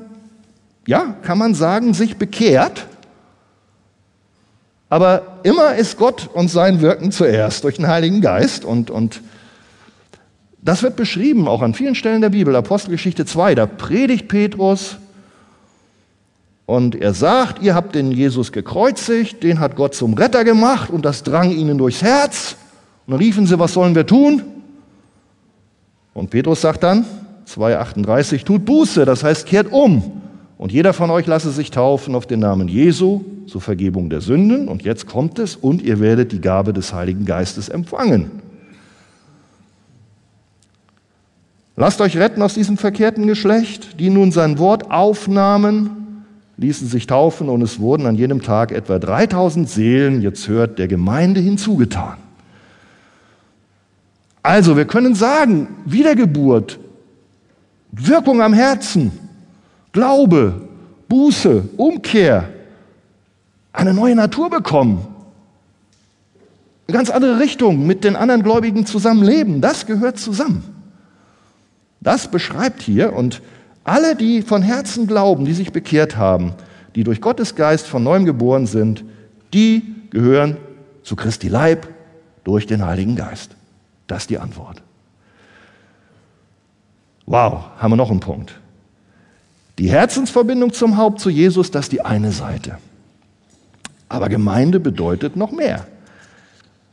[0.88, 2.88] ja, kann man sagen, sich bekehrt.
[4.90, 8.66] Aber immer ist Gott und sein Wirken zuerst durch den Heiligen Geist.
[8.66, 9.22] Und, und
[10.62, 12.56] das wird beschrieben auch an vielen Stellen der Bibel.
[12.56, 14.98] Apostelgeschichte 2, da predigt Petrus
[16.66, 21.04] und er sagt, ihr habt den Jesus gekreuzigt, den hat Gott zum Retter gemacht und
[21.04, 22.56] das drang ihnen durchs Herz.
[23.06, 24.44] Und dann riefen sie, was sollen wir tun?
[26.14, 27.06] Und Petrus sagt dann,
[27.48, 30.22] 2,38, tut Buße, das heißt kehrt um.
[30.58, 34.70] Und jeder von euch lasse sich taufen auf den Namen Jesu zur Vergebung der Sünden.
[34.70, 38.32] Und jetzt kommt es, und ihr werdet die Gabe des Heiligen Geistes empfangen.
[41.76, 46.03] Lasst euch retten aus diesem verkehrten Geschlecht, die nun sein Wort aufnahmen,
[46.64, 50.88] ließen sich taufen und es wurden an jedem Tag etwa 3000 Seelen, jetzt hört, der
[50.88, 52.18] Gemeinde hinzugetan.
[54.42, 56.80] Also, wir können sagen, Wiedergeburt,
[57.92, 59.12] Wirkung am Herzen,
[59.92, 60.62] Glaube,
[61.10, 62.50] Buße, Umkehr,
[63.74, 65.06] eine neue Natur bekommen,
[66.88, 70.64] eine ganz andere Richtung mit den anderen Gläubigen zusammenleben, das gehört zusammen.
[72.02, 73.42] Das beschreibt hier und
[73.84, 76.54] alle, die von Herzen glauben, die sich bekehrt haben,
[76.96, 79.04] die durch Gottes Geist von neuem geboren sind,
[79.54, 80.58] die gehören
[81.04, 81.88] zu Christi Leib
[82.44, 83.52] durch den Heiligen Geist.
[84.08, 84.82] Das ist die Antwort.
[87.26, 88.60] Wow, haben wir noch einen Punkt.
[89.80, 92.78] Die Herzensverbindung zum Haupt, zu Jesus, das ist die eine Seite.
[94.08, 95.88] Aber Gemeinde bedeutet noch mehr.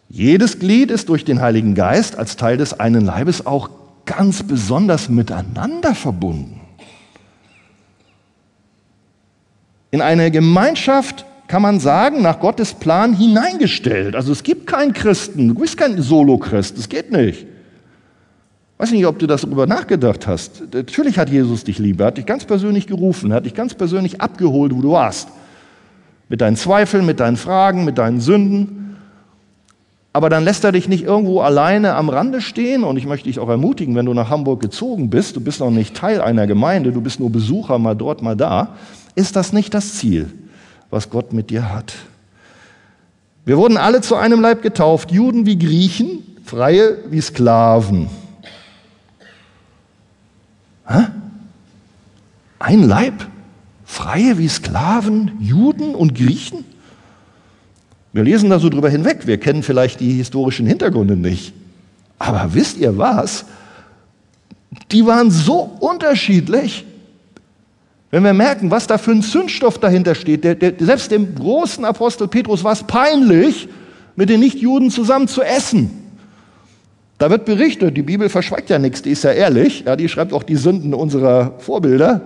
[0.09, 3.69] Jedes Glied ist durch den Heiligen Geist als Teil des einen Leibes auch
[4.07, 6.60] ganz besonders miteinander verbunden.
[9.91, 14.15] In eine Gemeinschaft kann man sagen, nach Gottes Plan hineingestellt.
[14.15, 17.43] Also es gibt keinen Christen, du bist kein Solo-Christ, das geht nicht.
[17.43, 17.47] Ich
[18.79, 20.63] weiß nicht, ob du das darüber nachgedacht hast.
[20.73, 23.75] Natürlich hat Jesus dich lieb, er hat dich ganz persönlich gerufen, er hat dich ganz
[23.75, 25.29] persönlich abgeholt, wo du warst.
[26.29, 28.97] Mit deinen Zweifeln, mit deinen Fragen, mit deinen Sünden.
[30.13, 32.85] Aber dann lässt er dich nicht irgendwo alleine am Rande stehen.
[32.85, 35.71] Und ich möchte dich auch ermutigen, wenn du nach Hamburg gezogen bist, du bist noch
[35.71, 38.77] nicht Teil einer Gemeinde, du bist nur Besucher mal dort, mal da,
[39.15, 40.31] ist das nicht das Ziel
[40.91, 41.95] was Gott mit dir hat.
[43.45, 48.11] Wir wurden alle zu einem Leib getauft, Juden wie Griechen, Freie wie Sklaven.
[50.87, 51.07] Hä?
[52.59, 53.27] Ein Leib?
[53.85, 56.65] Freie wie Sklaven, Juden und Griechen?
[58.13, 61.53] Wir lesen da so drüber hinweg, wir kennen vielleicht die historischen Hintergründe nicht.
[62.19, 63.45] Aber wisst ihr was?
[64.91, 66.85] Die waren so unterschiedlich,
[68.11, 71.85] wenn wir merken, was da für ein Zündstoff dahinter steht, der, der, selbst dem großen
[71.85, 73.69] Apostel Petrus war es peinlich,
[74.17, 75.91] mit den Nichtjuden zusammen zu essen.
[77.19, 80.33] Da wird berichtet, die Bibel verschweigt ja nichts, die ist ja ehrlich, ja, die schreibt
[80.33, 82.23] auch die Sünden unserer Vorbilder.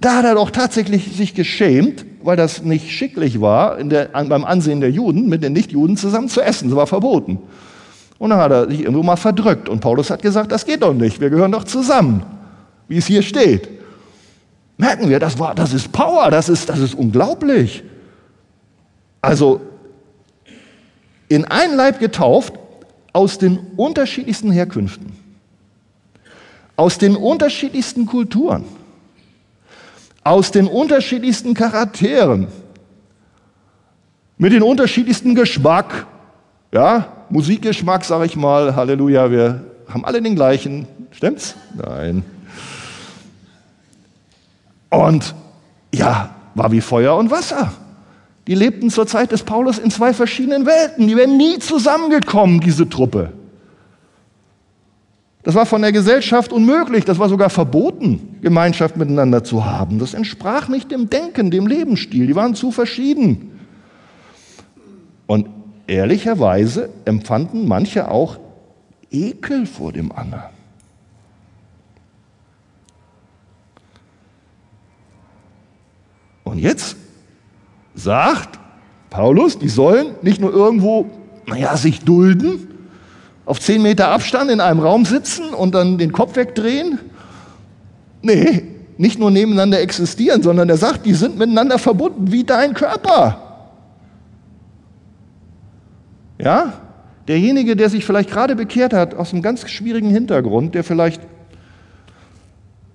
[0.00, 4.80] Da hat er doch tatsächlich sich geschämt, weil das nicht schicklich war, der, beim Ansehen
[4.80, 6.68] der Juden mit den Nichtjuden zusammen zu essen.
[6.68, 7.38] Das war verboten.
[8.18, 9.68] Und dann hat er sich irgendwo mal verdrückt.
[9.68, 12.22] Und Paulus hat gesagt, das geht doch nicht, wir gehören doch zusammen,
[12.88, 13.75] wie es hier steht.
[14.78, 17.82] Merken wir, das, war, das ist Power, das ist, das ist unglaublich.
[19.22, 19.60] Also
[21.28, 22.54] in ein Leib getauft
[23.12, 25.12] aus den unterschiedlichsten Herkünften,
[26.76, 28.64] aus den unterschiedlichsten Kulturen,
[30.22, 32.48] aus den unterschiedlichsten Charakteren,
[34.36, 36.06] mit den unterschiedlichsten Geschmack.
[36.72, 40.86] Ja, Musikgeschmack, sage ich mal, Halleluja, wir haben alle den gleichen.
[41.10, 41.54] Stimmt's?
[41.74, 42.22] Nein.
[44.90, 45.34] Und
[45.94, 47.72] ja, war wie Feuer und Wasser.
[48.46, 51.08] Die lebten zur Zeit des Paulus in zwei verschiedenen Welten.
[51.08, 53.32] Die wären nie zusammengekommen, diese Truppe.
[55.42, 60.00] Das war von der Gesellschaft unmöglich, das war sogar verboten, Gemeinschaft miteinander zu haben.
[60.00, 63.52] Das entsprach nicht dem Denken, dem Lebensstil, die waren zu verschieden.
[65.28, 65.48] Und
[65.86, 68.38] ehrlicherweise empfanden manche auch
[69.12, 70.55] Ekel vor dem anderen.
[76.46, 76.96] Und jetzt
[77.96, 78.60] sagt
[79.10, 81.10] Paulus, die sollen nicht nur irgendwo,
[81.44, 82.68] naja, sich dulden,
[83.44, 87.00] auf zehn Meter Abstand in einem Raum sitzen und dann den Kopf wegdrehen.
[88.22, 88.62] Nee,
[88.96, 93.42] nicht nur nebeneinander existieren, sondern er sagt, die sind miteinander verbunden wie dein Körper.
[96.38, 96.74] Ja?
[97.26, 101.20] Derjenige, der sich vielleicht gerade bekehrt hat, aus einem ganz schwierigen Hintergrund, der vielleicht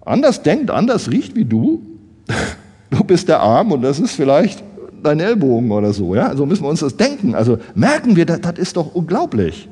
[0.05, 1.81] anders denkt, anders riecht wie du,
[2.91, 4.63] du bist der Arm und das ist vielleicht
[5.01, 6.13] dein Ellbogen oder so.
[6.13, 6.27] Ja?
[6.27, 7.33] Also müssen wir uns das denken.
[7.33, 9.67] Also merken wir, das, das ist doch unglaublich.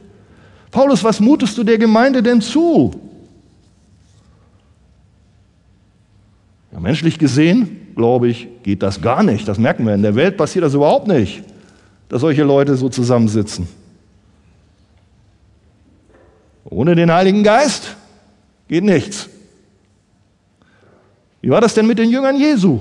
[0.71, 2.91] Paulus, was mutest du der Gemeinde denn zu?
[6.71, 9.47] Ja, menschlich gesehen, glaube ich, geht das gar nicht.
[9.47, 9.93] Das merken wir.
[9.93, 11.43] In der Welt passiert das überhaupt nicht,
[12.07, 13.67] dass solche Leute so zusammensitzen.
[16.65, 17.95] Ohne den Heiligen Geist
[18.67, 19.27] geht nichts.
[21.41, 22.79] Wie war das denn mit den Jüngern Jesu?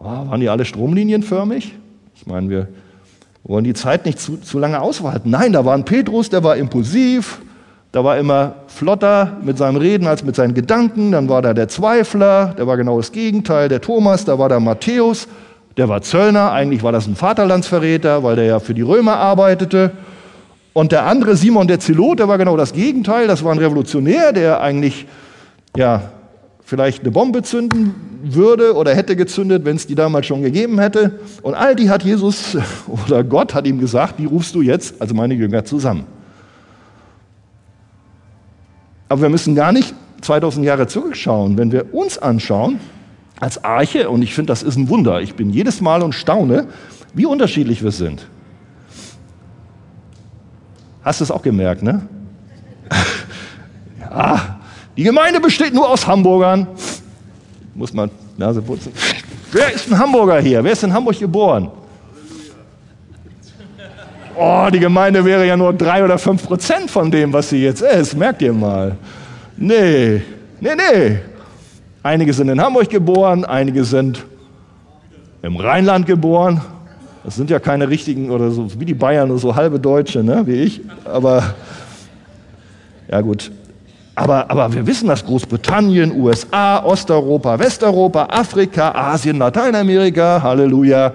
[0.00, 1.74] Oh, waren die alle stromlinienförmig?
[2.14, 2.68] Ich meine, wir
[3.44, 5.30] wollen die Zeit nicht zu, zu lange aushalten.
[5.30, 7.40] Nein, da war ein Petrus, der war impulsiv,
[7.90, 11.12] Da war immer flotter mit seinem Reden als mit seinen Gedanken.
[11.12, 14.60] Dann war da der Zweifler, der war genau das Gegenteil, der Thomas, da war der
[14.60, 15.26] Matthäus,
[15.78, 16.52] der war Zöllner.
[16.52, 19.92] Eigentlich war das ein Vaterlandsverräter, weil der ja für die Römer arbeitete.
[20.74, 23.26] Und der andere, Simon der Zelot, der war genau das Gegenteil.
[23.26, 25.06] Das war ein Revolutionär, der eigentlich
[25.74, 26.02] ja,
[26.68, 31.18] vielleicht eine Bombe zünden würde oder hätte gezündet, wenn es die damals schon gegeben hätte.
[31.40, 35.14] Und all die hat Jesus oder Gott hat ihm gesagt, die rufst du jetzt, also
[35.14, 36.04] meine Jünger, zusammen.
[39.08, 41.56] Aber wir müssen gar nicht 2000 Jahre zurückschauen.
[41.56, 42.78] Wenn wir uns anschauen,
[43.40, 46.66] als Arche, und ich finde, das ist ein Wunder, ich bin jedes Mal und staune,
[47.14, 48.26] wie unterschiedlich wir sind.
[51.02, 52.02] Hast du es auch gemerkt, ne?
[54.00, 54.57] ja,
[54.98, 56.66] die Gemeinde besteht nur aus Hamburgern.
[57.72, 58.92] Muss man Nase putzen.
[59.52, 60.62] Wer ist ein Hamburger hier?
[60.64, 61.70] Wer ist in Hamburg geboren?
[64.36, 67.80] Oh, die Gemeinde wäre ja nur drei oder fünf Prozent von dem, was sie jetzt
[67.80, 68.16] ist.
[68.16, 68.96] Merkt ihr mal.
[69.56, 70.20] Nee,
[70.60, 71.18] nee, nee.
[72.02, 74.26] Einige sind in Hamburg geboren, einige sind
[75.42, 76.60] im Rheinland geboren.
[77.22, 80.54] Das sind ja keine richtigen oder so wie die Bayern, so halbe Deutsche, ne, wie
[80.54, 80.80] ich.
[81.04, 81.54] Aber
[83.08, 83.52] ja gut.
[84.18, 91.14] Aber, aber wir wissen, dass Großbritannien, USA, Osteuropa, Westeuropa, Afrika, Asien, Lateinamerika, Halleluja.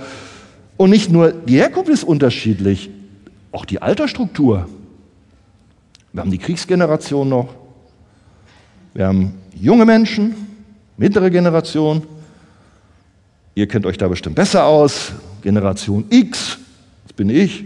[0.78, 2.90] Und nicht nur die Herkunft ist unterschiedlich,
[3.52, 4.70] auch die Altersstruktur.
[6.14, 7.50] Wir haben die Kriegsgeneration noch.
[8.94, 10.34] Wir haben junge Menschen,
[10.96, 12.04] mittlere Generation.
[13.54, 15.12] Ihr kennt euch da bestimmt besser aus.
[15.42, 16.58] Generation X,
[17.04, 17.66] das bin ich.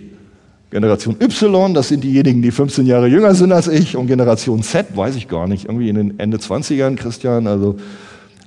[0.69, 3.95] Generation Y, das sind diejenigen, die 15 Jahre jünger sind als ich.
[3.95, 7.47] Und Generation Z, weiß ich gar nicht, irgendwie in den Ende 20ern, Christian.
[7.47, 7.77] Also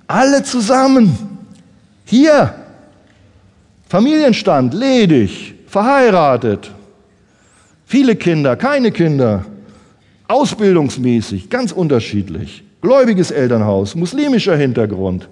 [0.06, 1.16] alle zusammen.
[2.04, 2.54] Hier.
[3.88, 6.70] Familienstand, ledig, verheiratet,
[7.90, 9.46] Viele Kinder, keine Kinder,
[10.28, 12.62] ausbildungsmäßig, ganz unterschiedlich.
[12.82, 15.28] Gläubiges Elternhaus, muslimischer Hintergrund,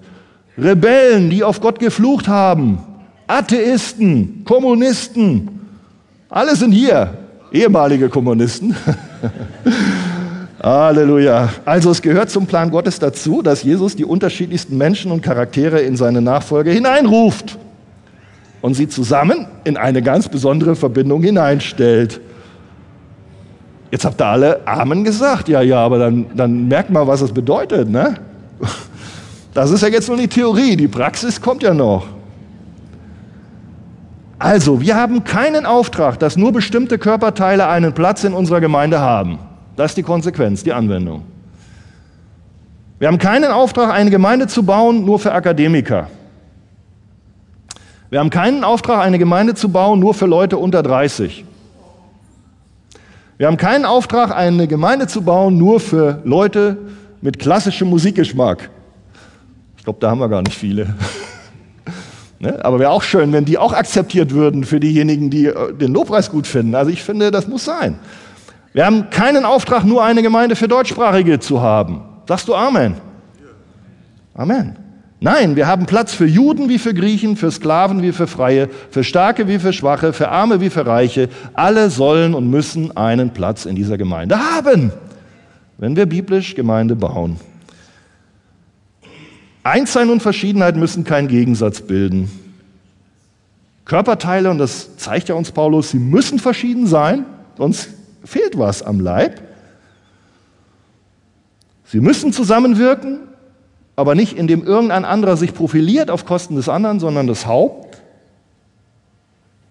[0.57, 2.79] Rebellen, die auf Gott geflucht haben,
[3.27, 5.58] Atheisten, Kommunisten,
[6.29, 7.09] alle sind hier,
[7.51, 8.75] ehemalige Kommunisten.
[10.63, 11.49] Halleluja.
[11.65, 15.95] Also es gehört zum Plan Gottes dazu, dass Jesus die unterschiedlichsten Menschen und Charaktere in
[15.95, 17.57] seine Nachfolge hineinruft
[18.61, 22.21] und sie zusammen in eine ganz besondere Verbindung hineinstellt.
[23.89, 25.49] Jetzt habt ihr alle Amen gesagt.
[25.49, 27.89] Ja, ja, aber dann, dann merkt mal, was das bedeutet.
[27.89, 28.15] Ne?
[29.53, 30.75] Das ist ja jetzt nur die Theorie.
[30.75, 32.05] Die Praxis kommt ja noch.
[34.39, 39.37] Also, wir haben keinen Auftrag, dass nur bestimmte Körperteile einen Platz in unserer Gemeinde haben.
[39.75, 41.23] Das ist die Konsequenz, die Anwendung.
[42.99, 46.07] Wir haben keinen Auftrag, eine Gemeinde zu bauen, nur für Akademiker.
[48.09, 51.45] Wir haben keinen Auftrag, eine Gemeinde zu bauen, nur für Leute unter 30.
[53.37, 56.77] Wir haben keinen Auftrag, eine Gemeinde zu bauen, nur für Leute
[57.21, 58.69] mit klassischem Musikgeschmack.
[59.77, 60.93] Ich glaube, da haben wir gar nicht viele.
[62.39, 62.63] ne?
[62.63, 66.29] Aber wäre auch schön, wenn die auch akzeptiert würden für diejenigen, die äh, den Lobpreis
[66.29, 66.75] gut finden.
[66.75, 67.99] Also ich finde, das muss sein.
[68.73, 72.01] Wir haben keinen Auftrag, nur eine Gemeinde für Deutschsprachige zu haben.
[72.27, 72.95] Sagst du Amen?
[74.35, 74.77] Amen.
[75.21, 79.03] Nein, wir haben Platz für Juden wie für Griechen, für Sklaven wie für Freie, für
[79.03, 81.27] Starke wie für Schwache, für Arme wie für Reiche.
[81.53, 84.93] Alle sollen und müssen einen Platz in dieser Gemeinde haben,
[85.77, 87.37] wenn wir biblisch Gemeinde bauen.
[89.63, 92.29] Einssein und Verschiedenheit müssen keinen Gegensatz bilden.
[93.85, 97.25] Körperteile, und das zeigt ja uns Paulus, sie müssen verschieden sein,
[97.57, 97.89] sonst
[98.23, 99.41] fehlt was am Leib.
[101.85, 103.19] Sie müssen zusammenwirken,
[103.95, 108.01] aber nicht indem irgendein anderer sich profiliert auf Kosten des anderen, sondern das Haupt,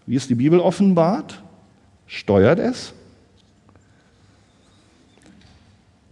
[0.06, 1.40] wie es die Bibel offenbart,
[2.06, 2.92] steuert es.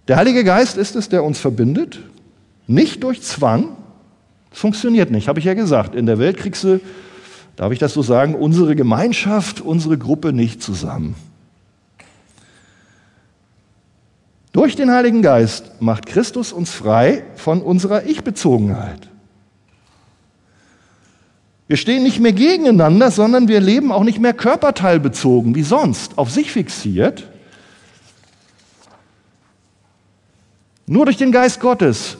[0.07, 1.99] Der Heilige Geist ist es, der uns verbindet,
[2.67, 3.77] nicht durch Zwang.
[4.51, 5.95] Das funktioniert nicht, habe ich ja gesagt.
[5.95, 6.81] In der Welt kriegst du,
[7.57, 11.15] darf ich das so sagen, unsere Gemeinschaft, unsere Gruppe nicht zusammen.
[14.53, 19.09] Durch den Heiligen Geist macht Christus uns frei von unserer Ich-Bezogenheit.
[21.69, 26.31] Wir stehen nicht mehr gegeneinander, sondern wir leben auch nicht mehr körperteilbezogen wie sonst, auf
[26.31, 27.29] sich fixiert.
[30.87, 32.17] Nur durch den Geist Gottes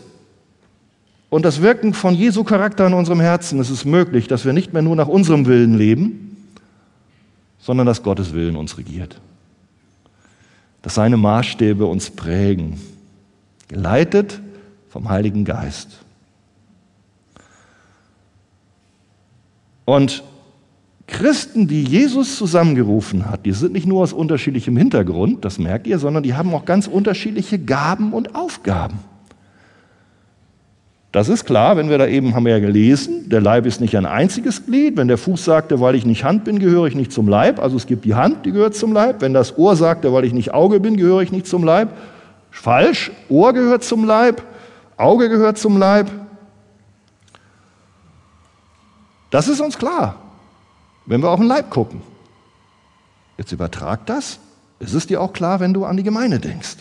[1.37, 4.73] und das Wirken von Jesu Charakter in unserem Herzen ist es möglich, dass wir nicht
[4.73, 6.37] mehr nur nach unserem Willen leben,
[7.59, 9.21] sondern dass Gottes Willen uns regiert
[10.87, 12.79] dass seine Maßstäbe uns prägen,
[13.67, 14.41] geleitet
[14.89, 15.99] vom Heiligen Geist.
[19.85, 20.23] Und
[21.09, 25.99] Christen, die Jesus zusammengerufen hat, die sind nicht nur aus unterschiedlichem Hintergrund, das merkt ihr,
[25.99, 29.01] sondern die haben auch ganz unterschiedliche Gaben und Aufgaben.
[31.17, 33.97] Das ist klar, wenn wir da eben haben wir ja gelesen, der Leib ist nicht
[33.97, 34.99] ein einziges Glied.
[34.99, 37.59] Wenn der Fuß sagte, weil ich nicht Hand bin, gehöre ich nicht zum Leib.
[37.59, 39.23] Also es gibt die Hand, die gehört zum Leib.
[39.23, 41.89] Wenn das Ohr sagte, weil ich nicht Auge bin, gehöre ich nicht zum Leib.
[42.51, 44.43] Falsch, Ohr gehört zum Leib,
[44.99, 46.11] Auge gehört zum Leib.
[49.31, 50.17] Das ist uns klar,
[51.07, 52.03] wenn wir auf den Leib gucken.
[53.39, 54.39] Jetzt übertrag das.
[54.81, 56.77] Ist es dir auch klar, wenn du an die Gemeinde denkst?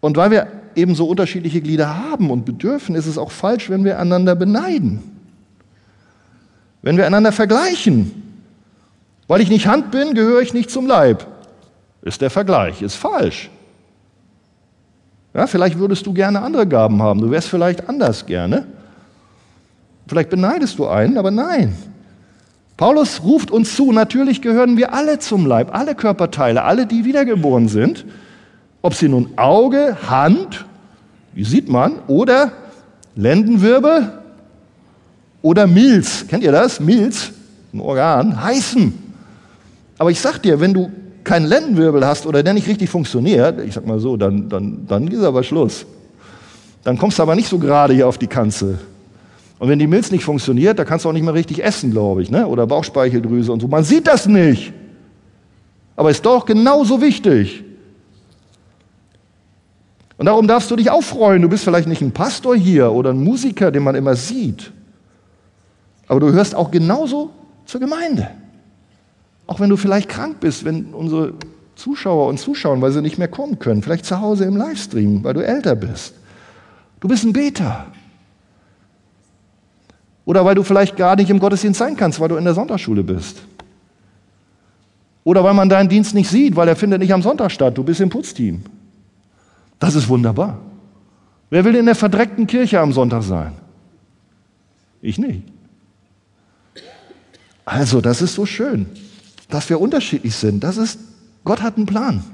[0.00, 3.84] Und weil wir eben so unterschiedliche Glieder haben und bedürfen, ist es auch falsch, wenn
[3.84, 5.02] wir einander beneiden.
[6.82, 8.22] Wenn wir einander vergleichen.
[9.26, 11.26] Weil ich nicht Hand bin, gehöre ich nicht zum Leib.
[12.02, 13.50] Ist der Vergleich, ist falsch.
[15.34, 18.66] Ja, vielleicht würdest du gerne andere Gaben haben, du wärst vielleicht anders gerne.
[20.06, 21.76] Vielleicht beneidest du einen, aber nein.
[22.78, 27.68] Paulus ruft uns zu, natürlich gehören wir alle zum Leib, alle Körperteile, alle, die wiedergeboren
[27.68, 28.06] sind.
[28.82, 30.64] Ob sie nun Auge, Hand,
[31.34, 32.52] wie sieht man, oder
[33.16, 34.12] Lendenwirbel
[35.42, 36.80] oder Milz, kennt ihr das?
[36.80, 37.32] Milz,
[37.72, 38.92] ein Organ, heißen.
[39.98, 40.90] Aber ich sag dir, wenn du
[41.24, 45.08] keinen Lendenwirbel hast oder der nicht richtig funktioniert, ich sag mal so, dann, dann, dann
[45.08, 45.84] ist aber Schluss.
[46.84, 48.78] Dann kommst du aber nicht so gerade hier auf die Kanzel.
[49.58, 52.22] Und wenn die Milz nicht funktioniert, da kannst du auch nicht mehr richtig essen, glaube
[52.22, 52.46] ich, ne?
[52.46, 53.66] oder Bauchspeicheldrüse und so.
[53.66, 54.72] Man sieht das nicht.
[55.96, 57.64] Aber ist doch genauso wichtig.
[60.18, 61.40] Und darum darfst du dich auch freuen.
[61.42, 64.72] Du bist vielleicht nicht ein Pastor hier oder ein Musiker, den man immer sieht.
[66.08, 67.30] Aber du hörst auch genauso
[67.64, 68.28] zur Gemeinde.
[69.46, 71.34] Auch wenn du vielleicht krank bist, wenn unsere
[71.76, 73.82] Zuschauer uns zuschauen, weil sie nicht mehr kommen können.
[73.82, 76.14] Vielleicht zu Hause im Livestream, weil du älter bist.
[76.98, 77.86] Du bist ein Beter.
[80.24, 83.04] Oder weil du vielleicht gar nicht im Gottesdienst sein kannst, weil du in der Sonntagsschule
[83.04, 83.40] bist.
[85.22, 87.78] Oder weil man deinen Dienst nicht sieht, weil er findet nicht am Sonntag statt.
[87.78, 88.62] Du bist im Putzteam.
[89.78, 90.58] Das ist wunderbar.
[91.50, 93.54] Wer will in der verdreckten Kirche am Sonntag sein?
[95.00, 95.42] Ich nicht.
[97.64, 98.86] Also, das ist so schön,
[99.48, 100.64] dass wir unterschiedlich sind.
[100.64, 100.98] Das ist,
[101.44, 102.24] Gott hat einen Plan.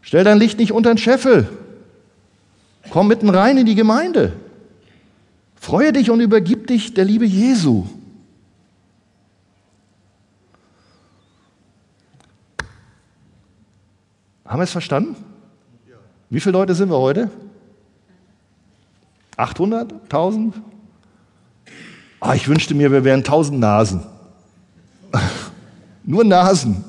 [0.00, 1.48] Stell dein Licht nicht unter den Scheffel.
[2.90, 4.32] Komm mitten rein in die Gemeinde.
[5.54, 7.86] Freue dich und übergib dich der Liebe Jesu.
[14.44, 15.16] Haben wir es verstanden?
[16.32, 17.28] Wie viele Leute sind wir heute?
[19.36, 19.92] 800?
[20.04, 20.54] 1000?
[22.22, 24.00] Oh, ich wünschte mir, wir wären 1000 Nasen.
[26.04, 26.82] Nur Nasen,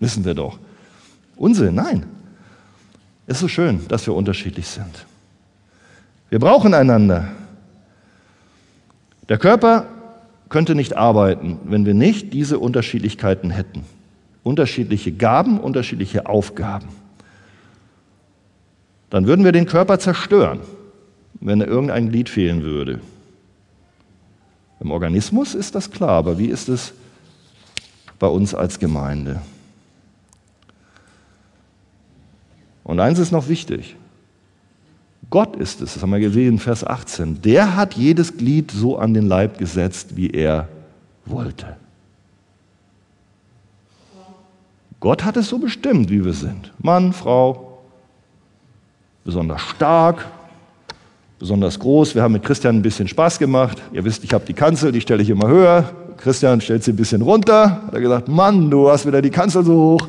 [0.00, 0.58] wissen wir doch.
[1.36, 2.04] Unsinn, nein.
[3.28, 5.06] Es ist so schön, dass wir unterschiedlich sind.
[6.28, 7.28] Wir brauchen einander.
[9.28, 9.86] Der Körper
[10.48, 13.84] könnte nicht arbeiten, wenn wir nicht diese Unterschiedlichkeiten hätten.
[14.42, 17.03] Unterschiedliche Gaben, unterschiedliche Aufgaben
[19.10, 20.60] dann würden wir den Körper zerstören,
[21.40, 23.00] wenn irgendein Glied fehlen würde.
[24.80, 26.92] Im Organismus ist das klar, aber wie ist es
[28.18, 29.40] bei uns als Gemeinde?
[32.82, 33.96] Und eins ist noch wichtig.
[35.30, 38.98] Gott ist es, das haben wir gesehen in Vers 18, der hat jedes Glied so
[38.98, 40.68] an den Leib gesetzt, wie er
[41.24, 41.76] wollte.
[45.00, 46.72] Gott hat es so bestimmt, wie wir sind.
[46.78, 47.73] Mann, Frau,
[49.24, 50.26] besonders stark,
[51.38, 52.14] besonders groß.
[52.14, 53.82] Wir haben mit Christian ein bisschen Spaß gemacht.
[53.92, 55.90] Ihr wisst, ich habe die Kanzel, die stelle ich immer höher.
[56.18, 57.82] Christian stellt sie ein bisschen runter.
[57.86, 60.08] Hat er gesagt, Mann, du hast wieder die Kanzel so hoch.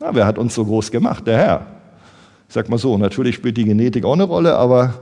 [0.00, 1.26] Na, wer hat uns so groß gemacht?
[1.26, 1.66] Der Herr.
[2.48, 4.94] Ich sag mal so, natürlich spielt die Genetik auch eine Rolle, aber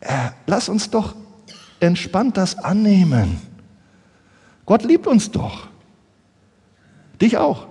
[0.00, 1.14] äh, lass uns doch
[1.80, 3.38] entspannt das annehmen.
[4.66, 5.68] Gott liebt uns doch.
[7.20, 7.66] Dich auch.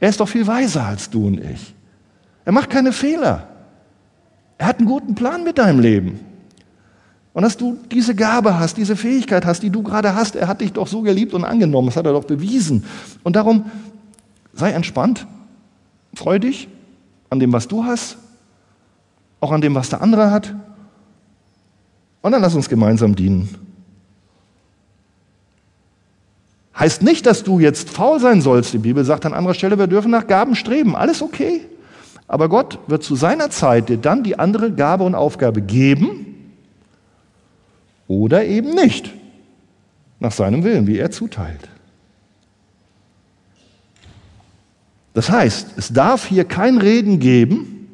[0.00, 1.74] Er ist doch viel weiser als du und ich.
[2.44, 3.48] Er macht keine Fehler.
[4.64, 6.20] Er hat einen guten Plan mit deinem Leben.
[7.34, 10.62] Und dass du diese Gabe hast, diese Fähigkeit hast, die du gerade hast, er hat
[10.62, 12.82] dich doch so geliebt und angenommen, das hat er doch bewiesen.
[13.24, 13.66] Und darum
[14.54, 15.26] sei entspannt,
[16.14, 16.68] freu dich
[17.28, 18.16] an dem, was du hast,
[19.38, 20.54] auch an dem, was der andere hat.
[22.22, 23.50] Und dann lass uns gemeinsam dienen.
[26.78, 28.72] Heißt nicht, dass du jetzt faul sein sollst.
[28.72, 30.96] Die Bibel sagt an anderer Stelle, wir dürfen nach Gaben streben.
[30.96, 31.66] Alles okay.
[32.26, 36.54] Aber Gott wird zu seiner Zeit dir dann die andere Gabe und Aufgabe geben
[38.08, 39.10] oder eben nicht.
[40.20, 41.68] Nach seinem Willen, wie er zuteilt.
[45.12, 47.88] Das heißt, es darf hier kein Reden geben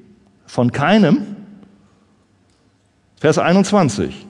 [0.46, 1.36] von keinem.
[3.16, 4.26] Vers 21.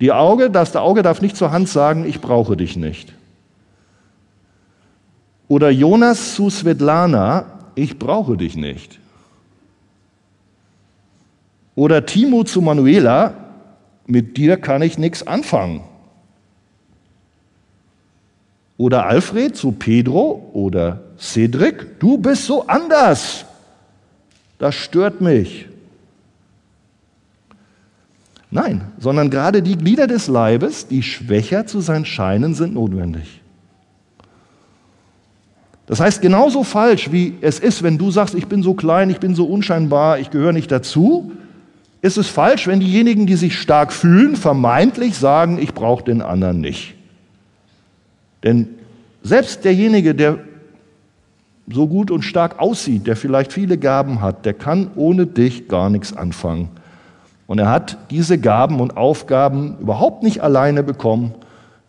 [0.00, 3.12] Die Auge, das Auge darf nicht zur Hand sagen, ich brauche dich nicht.
[5.48, 8.98] Oder Jonas zu Svetlana, ich brauche dich nicht.
[11.74, 13.34] Oder Timo zu Manuela,
[14.06, 15.82] mit dir kann ich nichts anfangen.
[18.76, 23.44] Oder Alfred zu Pedro oder Cedric, du bist so anders.
[24.58, 25.68] Das stört mich.
[28.50, 33.41] Nein, sondern gerade die Glieder des Leibes, die schwächer zu sein scheinen, sind notwendig.
[35.86, 39.18] Das heißt, genauso falsch wie es ist, wenn du sagst, ich bin so klein, ich
[39.18, 41.32] bin so unscheinbar, ich gehöre nicht dazu,
[42.02, 46.60] ist es falsch, wenn diejenigen, die sich stark fühlen, vermeintlich sagen, ich brauche den anderen
[46.60, 46.94] nicht.
[48.42, 48.68] Denn
[49.22, 50.38] selbst derjenige, der
[51.68, 55.90] so gut und stark aussieht, der vielleicht viele Gaben hat, der kann ohne dich gar
[55.90, 56.68] nichts anfangen.
[57.46, 61.34] Und er hat diese Gaben und Aufgaben überhaupt nicht alleine bekommen,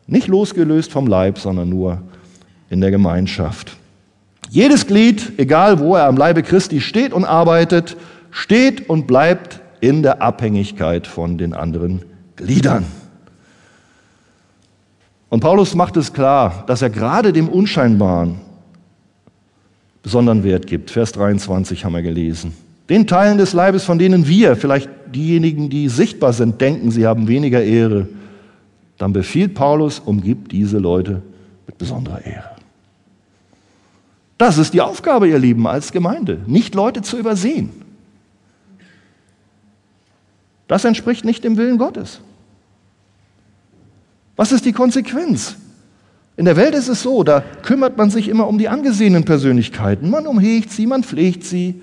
[0.05, 2.01] nicht losgelöst vom Leib, sondern nur
[2.69, 3.77] in der Gemeinschaft.
[4.53, 7.97] Jedes Glied, egal wo er am Leibe Christi steht und arbeitet,
[8.29, 12.03] steht und bleibt in der Abhängigkeit von den anderen
[12.35, 12.85] Gliedern.
[15.29, 18.41] Und Paulus macht es klar, dass er gerade dem Unscheinbaren
[20.03, 20.91] besonderen Wert gibt.
[20.91, 22.53] Vers 23 haben wir gelesen.
[22.89, 27.27] Den Teilen des Leibes, von denen wir, vielleicht diejenigen, die sichtbar sind, denken, sie haben
[27.27, 28.07] weniger Ehre,
[28.99, 31.23] dann befiehlt Paulus, umgibt diese Leute
[31.65, 32.52] mit besonderer Ehre.
[34.43, 37.69] Das ist die Aufgabe, ihr Lieben, als Gemeinde, nicht Leute zu übersehen.
[40.67, 42.19] Das entspricht nicht dem Willen Gottes.
[44.35, 45.55] Was ist die Konsequenz?
[46.35, 50.09] In der Welt ist es so, da kümmert man sich immer um die angesehenen Persönlichkeiten.
[50.09, 51.81] Man umhegt sie, man pflegt sie.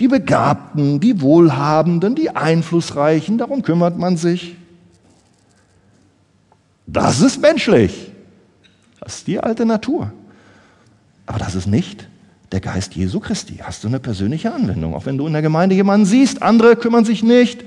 [0.00, 4.56] Die Begabten, die Wohlhabenden, die Einflussreichen, darum kümmert man sich.
[6.86, 8.12] Das ist menschlich.
[8.98, 10.14] Das ist die alte Natur.
[11.30, 12.08] Aber das ist nicht
[12.50, 13.60] der Geist Jesu Christi.
[13.62, 17.04] Hast du eine persönliche Anwendung, auch wenn du in der Gemeinde jemanden siehst, andere kümmern
[17.04, 17.62] sich nicht.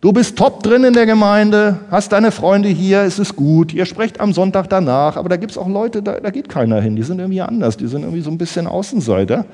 [0.00, 3.86] Du bist top drin in der Gemeinde, hast deine Freunde hier, es ist gut, ihr
[3.86, 6.94] sprecht am Sonntag danach, aber da gibt es auch Leute, da, da, geht keiner hin,
[6.94, 9.44] die sind irgendwie anders, die sind irgendwie so ein bisschen Außenseiter.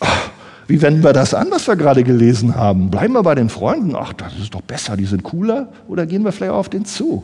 [0.00, 0.30] Ach,
[0.66, 2.90] wie wenden wir das an, was wir gerade gelesen haben?
[2.90, 3.94] Bleiben wir bei den Freunden?
[3.94, 7.22] Ach, das ist doch besser, die sind cooler, oder gehen wir vielleicht auf den zu?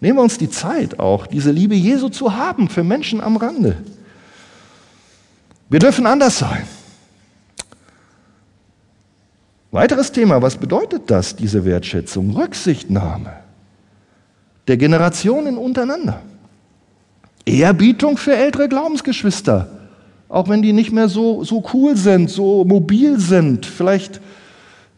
[0.00, 3.76] Nehmen wir uns die Zeit auch, diese Liebe Jesu zu haben für Menschen am Rande.
[5.68, 6.64] Wir dürfen anders sein.
[9.72, 12.30] Weiteres Thema, was bedeutet das, diese Wertschätzung?
[12.30, 13.32] Rücksichtnahme
[14.66, 16.22] der Generationen untereinander.
[17.44, 19.68] Ehrbietung für ältere Glaubensgeschwister,
[20.28, 24.20] auch wenn die nicht mehr so, so cool sind, so mobil sind, vielleicht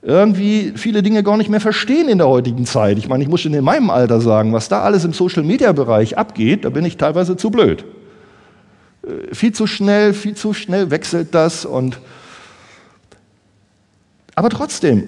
[0.09, 2.97] irgendwie viele Dinge gar nicht mehr verstehen in der heutigen Zeit.
[2.97, 6.65] Ich meine, ich muss schon in meinem Alter sagen, was da alles im Social-Media-Bereich abgeht,
[6.65, 7.85] da bin ich teilweise zu blöd.
[9.03, 12.01] Äh, viel zu schnell, viel zu schnell wechselt das und
[14.35, 15.05] aber trotzdem,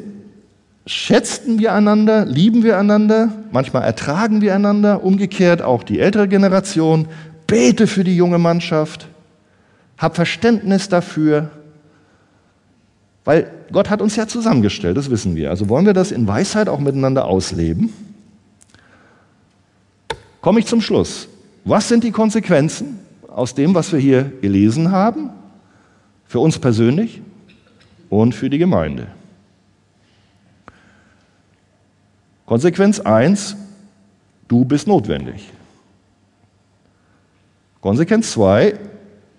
[0.86, 7.06] schätzen wir einander, lieben wir einander, manchmal ertragen wir einander, umgekehrt auch die ältere Generation,
[7.46, 9.06] bete für die junge Mannschaft,
[9.96, 11.50] hab Verständnis dafür,
[13.24, 15.50] weil Gott hat uns ja zusammengestellt, das wissen wir.
[15.50, 17.92] Also wollen wir das in Weisheit auch miteinander ausleben?
[20.40, 21.28] Komme ich zum Schluss.
[21.64, 22.98] Was sind die Konsequenzen
[23.28, 25.30] aus dem, was wir hier gelesen haben?
[26.24, 27.20] Für uns persönlich
[28.08, 29.08] und für die Gemeinde.
[32.46, 33.56] Konsequenz 1,
[34.48, 35.50] du bist notwendig.
[37.80, 38.78] Konsequenz 2,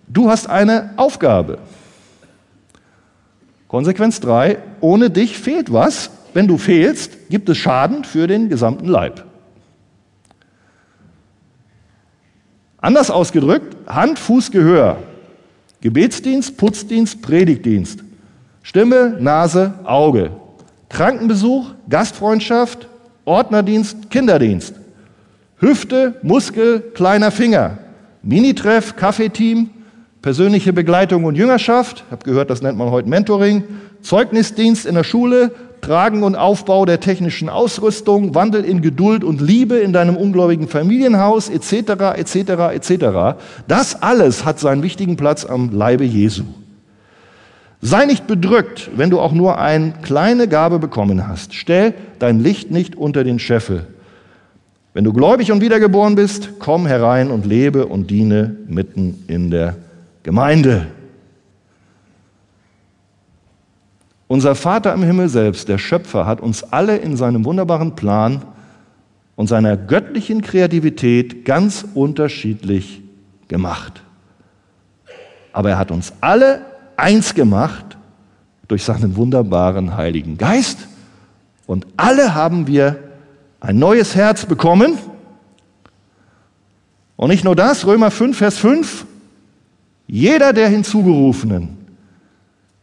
[0.08, 1.60] du hast eine Aufgabe.
[3.72, 6.10] Konsequenz 3, ohne dich fehlt was.
[6.34, 9.24] Wenn du fehlst, gibt es Schaden für den gesamten Leib.
[12.82, 14.98] Anders ausgedrückt, Hand, Fuß, Gehör.
[15.80, 18.04] Gebetsdienst, Putzdienst, Predigtdienst.
[18.62, 20.32] Stimme, Nase, Auge.
[20.90, 22.90] Krankenbesuch, Gastfreundschaft,
[23.24, 24.76] Ordnerdienst, Kinderdienst.
[25.60, 27.78] Hüfte, Muskel, kleiner Finger.
[28.22, 29.70] Minitreff, Kaffeeteam,
[30.22, 33.64] persönliche Begleitung und Jüngerschaft, ich habe gehört, das nennt man heute Mentoring,
[34.02, 35.52] Zeugnisdienst in der Schule,
[35.82, 41.50] Tragen und Aufbau der technischen Ausrüstung, Wandel in Geduld und Liebe in deinem ungläubigen Familienhaus,
[41.50, 42.36] etc., etc.,
[42.74, 43.40] etc.
[43.68, 46.44] Das alles hat seinen wichtigen Platz am Leibe Jesu.
[47.82, 51.56] Sei nicht bedrückt, wenn du auch nur eine kleine Gabe bekommen hast.
[51.56, 53.88] Stell dein Licht nicht unter den Scheffel.
[54.94, 59.78] Wenn du gläubig und wiedergeboren bist, komm herein und lebe und diene mitten in der
[60.24, 60.88] Gemeinde.
[64.28, 68.44] Unser Vater im Himmel selbst, der Schöpfer, hat uns alle in seinem wunderbaren Plan
[69.36, 73.02] und seiner göttlichen Kreativität ganz unterschiedlich
[73.48, 74.04] gemacht.
[75.52, 76.62] Aber er hat uns alle
[76.96, 77.98] eins gemacht
[78.68, 80.88] durch seinen wunderbaren Heiligen Geist
[81.66, 83.00] und alle haben wir
[83.60, 84.98] ein neues Herz bekommen.
[87.18, 89.06] Und nicht nur das, Römer 5, Vers 5,
[90.12, 91.78] jeder der Hinzugerufenen,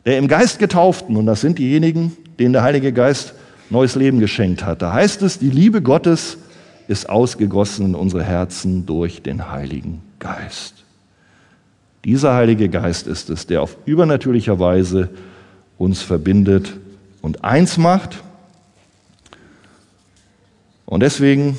[0.07, 3.35] der im Geist getauften, und das sind diejenigen, denen der Heilige Geist
[3.69, 6.39] neues Leben geschenkt hat, da heißt es, die Liebe Gottes
[6.89, 10.85] ist ausgegossen in unsere Herzen durch den Heiligen Geist.
[12.07, 15.11] Dieser Heilige Geist ist es, der auf übernatürlicher Weise
[15.77, 16.79] uns verbindet
[17.21, 18.23] und eins macht.
[20.87, 21.59] Und deswegen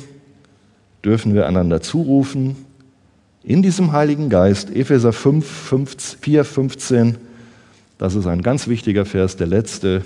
[1.06, 2.66] dürfen wir einander zurufen,
[3.44, 7.18] in diesem Heiligen Geist, Epheser 5, 5, 4, 15,
[7.98, 10.04] das ist ein ganz wichtiger Vers, der letzte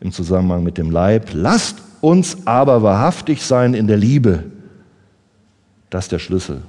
[0.00, 1.30] im Zusammenhang mit dem Leib.
[1.32, 4.44] Lasst uns aber wahrhaftig sein in der Liebe.
[5.90, 6.62] Das ist der Schlüssel,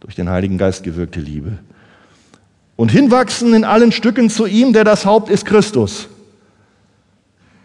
[0.00, 1.58] durch den Heiligen Geist gewirkte Liebe.
[2.76, 6.08] Und hinwachsen in allen Stücken zu ihm, der das Haupt ist, Christus.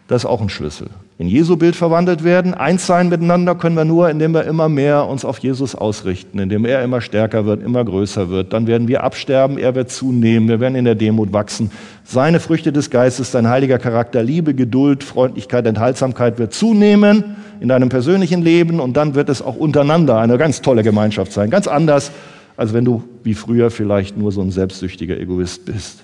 [0.08, 2.54] Das ist auch ein Schlüssel in Jesu Bild verwandelt werden.
[2.54, 6.66] Eins sein miteinander können wir nur, indem wir immer mehr uns auf Jesus ausrichten, indem
[6.66, 8.52] er immer stärker wird, immer größer wird.
[8.52, 11.72] Dann werden wir absterben, er wird zunehmen, wir werden in der Demut wachsen.
[12.04, 17.90] Seine Früchte des Geistes, sein heiliger Charakter, Liebe, Geduld, Freundlichkeit, Enthaltsamkeit wird zunehmen in deinem
[17.90, 21.50] persönlichen Leben und dann wird es auch untereinander eine ganz tolle Gemeinschaft sein.
[21.52, 22.12] Ganz anders,
[22.58, 26.04] als wenn du wie früher vielleicht nur so ein selbstsüchtiger Egoist bist.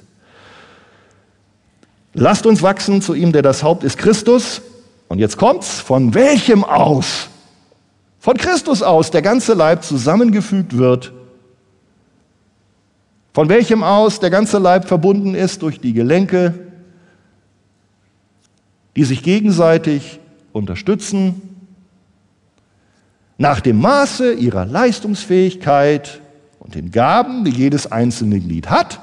[2.14, 4.62] Lasst uns wachsen zu ihm, der das Haupt ist, Christus,
[5.10, 7.28] und jetzt kommt's, von welchem aus?
[8.20, 11.12] Von Christus aus der ganze Leib zusammengefügt wird.
[13.34, 16.54] Von welchem aus der ganze Leib verbunden ist durch die Gelenke,
[18.96, 20.20] die sich gegenseitig
[20.52, 21.42] unterstützen,
[23.38, 26.22] nach dem Maße ihrer Leistungsfähigkeit
[26.60, 29.00] und den Gaben, die jedes einzelne Glied hat.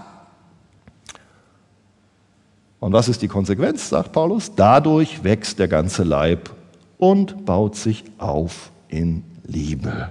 [2.81, 4.55] Und was ist die Konsequenz, sagt Paulus?
[4.55, 6.51] Dadurch wächst der ganze Leib
[6.99, 10.11] und baut sich auf in Liebe.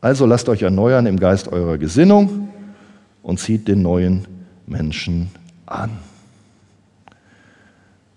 [0.00, 2.48] Also lasst euch erneuern im Geist eurer Gesinnung
[3.22, 4.26] und zieht den neuen
[4.66, 5.30] Menschen
[5.66, 5.90] an.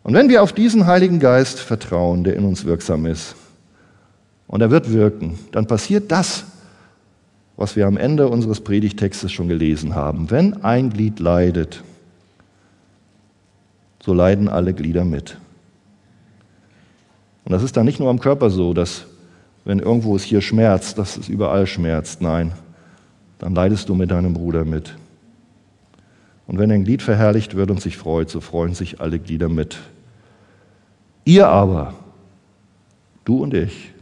[0.04, 3.36] Und wenn wir auf diesen Heiligen Geist vertrauen, der in uns wirksam ist,
[4.48, 6.44] und er wird wirken, dann passiert das,
[7.56, 10.30] was wir am Ende unseres Predigtextes schon gelesen haben.
[10.30, 11.84] Wenn ein Glied leidet,
[14.04, 15.38] so leiden alle Glieder mit.
[17.46, 19.06] Und das ist dann nicht nur am Körper so, dass
[19.66, 22.22] wenn irgendwo es hier schmerzt, dass es überall schmerzt.
[22.22, 22.54] Nein,
[23.40, 24.96] dann leidest du mit deinem Bruder mit.
[26.48, 29.78] Und wenn ein Glied verherrlicht wird und sich freut, so freuen sich alle Glieder mit.
[31.24, 31.94] Ihr aber,
[33.26, 33.94] du und ich,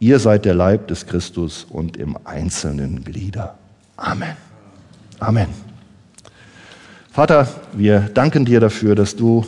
[0.00, 3.56] ihr seid der Leib des Christus und im einzelnen Glieder.
[3.96, 4.36] Amen.
[5.20, 5.63] Amen.
[7.14, 9.46] Vater, wir danken dir dafür, dass du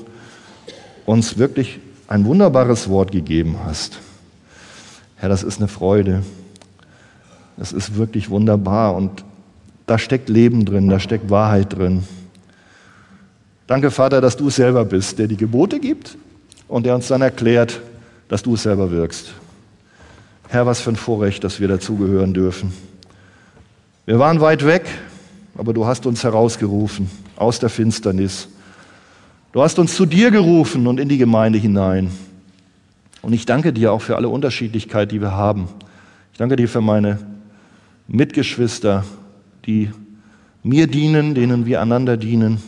[1.04, 3.98] uns wirklich ein wunderbares Wort gegeben hast.
[5.16, 6.22] Herr, das ist eine Freude.
[7.56, 9.24] Das ist wirklich wunderbar und
[9.84, 12.04] da steckt Leben drin, da steckt Wahrheit drin.
[13.66, 16.16] Danke, Vater, dass du es selber bist, der die Gebote gibt
[16.68, 17.80] und der uns dann erklärt,
[18.28, 19.32] dass du es selber wirkst.
[20.46, 22.72] Herr, was für ein Vorrecht, dass wir dazugehören dürfen.
[24.04, 24.84] Wir waren weit weg,
[25.58, 28.48] aber du hast uns herausgerufen aus der Finsternis.
[29.52, 32.10] Du hast uns zu dir gerufen und in die Gemeinde hinein.
[33.22, 35.68] Und ich danke dir auch für alle Unterschiedlichkeit, die wir haben.
[36.32, 37.18] Ich danke dir für meine
[38.06, 39.04] Mitgeschwister,
[39.64, 39.90] die
[40.62, 42.60] mir dienen, denen wir einander dienen.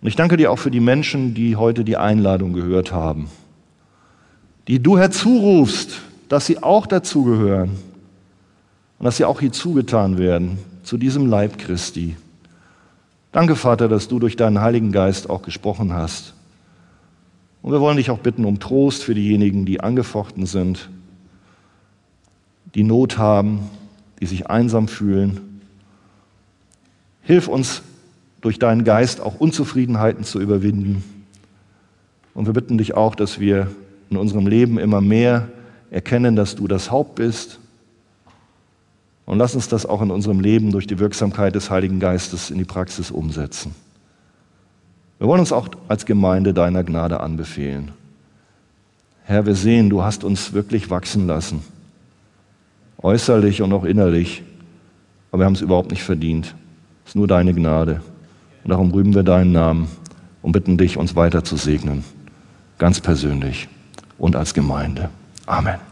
[0.00, 3.28] Und ich danke dir auch für die Menschen, die heute die Einladung gehört haben,
[4.66, 7.70] die du herzurufst, dass sie auch dazugehören
[8.98, 12.16] und dass sie auch hier zugetan werden zu diesem Leib Christi.
[13.30, 16.34] Danke, Vater, dass du durch deinen Heiligen Geist auch gesprochen hast.
[17.62, 20.90] Und wir wollen dich auch bitten um Trost für diejenigen, die angefochten sind,
[22.74, 23.70] die Not haben,
[24.20, 25.60] die sich einsam fühlen.
[27.22, 27.82] Hilf uns
[28.40, 31.04] durch deinen Geist auch Unzufriedenheiten zu überwinden.
[32.34, 33.68] Und wir bitten dich auch, dass wir
[34.10, 35.48] in unserem Leben immer mehr
[35.90, 37.60] erkennen, dass du das Haupt bist
[39.32, 42.58] und lass uns das auch in unserem Leben durch die Wirksamkeit des Heiligen Geistes in
[42.58, 43.74] die Praxis umsetzen.
[45.18, 47.92] Wir wollen uns auch als Gemeinde deiner Gnade anbefehlen.
[49.24, 51.62] Herr, wir sehen, du hast uns wirklich wachsen lassen,
[52.98, 54.42] äußerlich und auch innerlich,
[55.30, 56.54] aber wir haben es überhaupt nicht verdient.
[57.06, 58.02] Es ist nur deine Gnade.
[58.64, 59.88] Und darum rühmen wir deinen Namen
[60.42, 62.04] und bitten dich, uns weiter zu segnen,
[62.76, 63.66] ganz persönlich
[64.18, 65.08] und als Gemeinde.
[65.46, 65.91] Amen.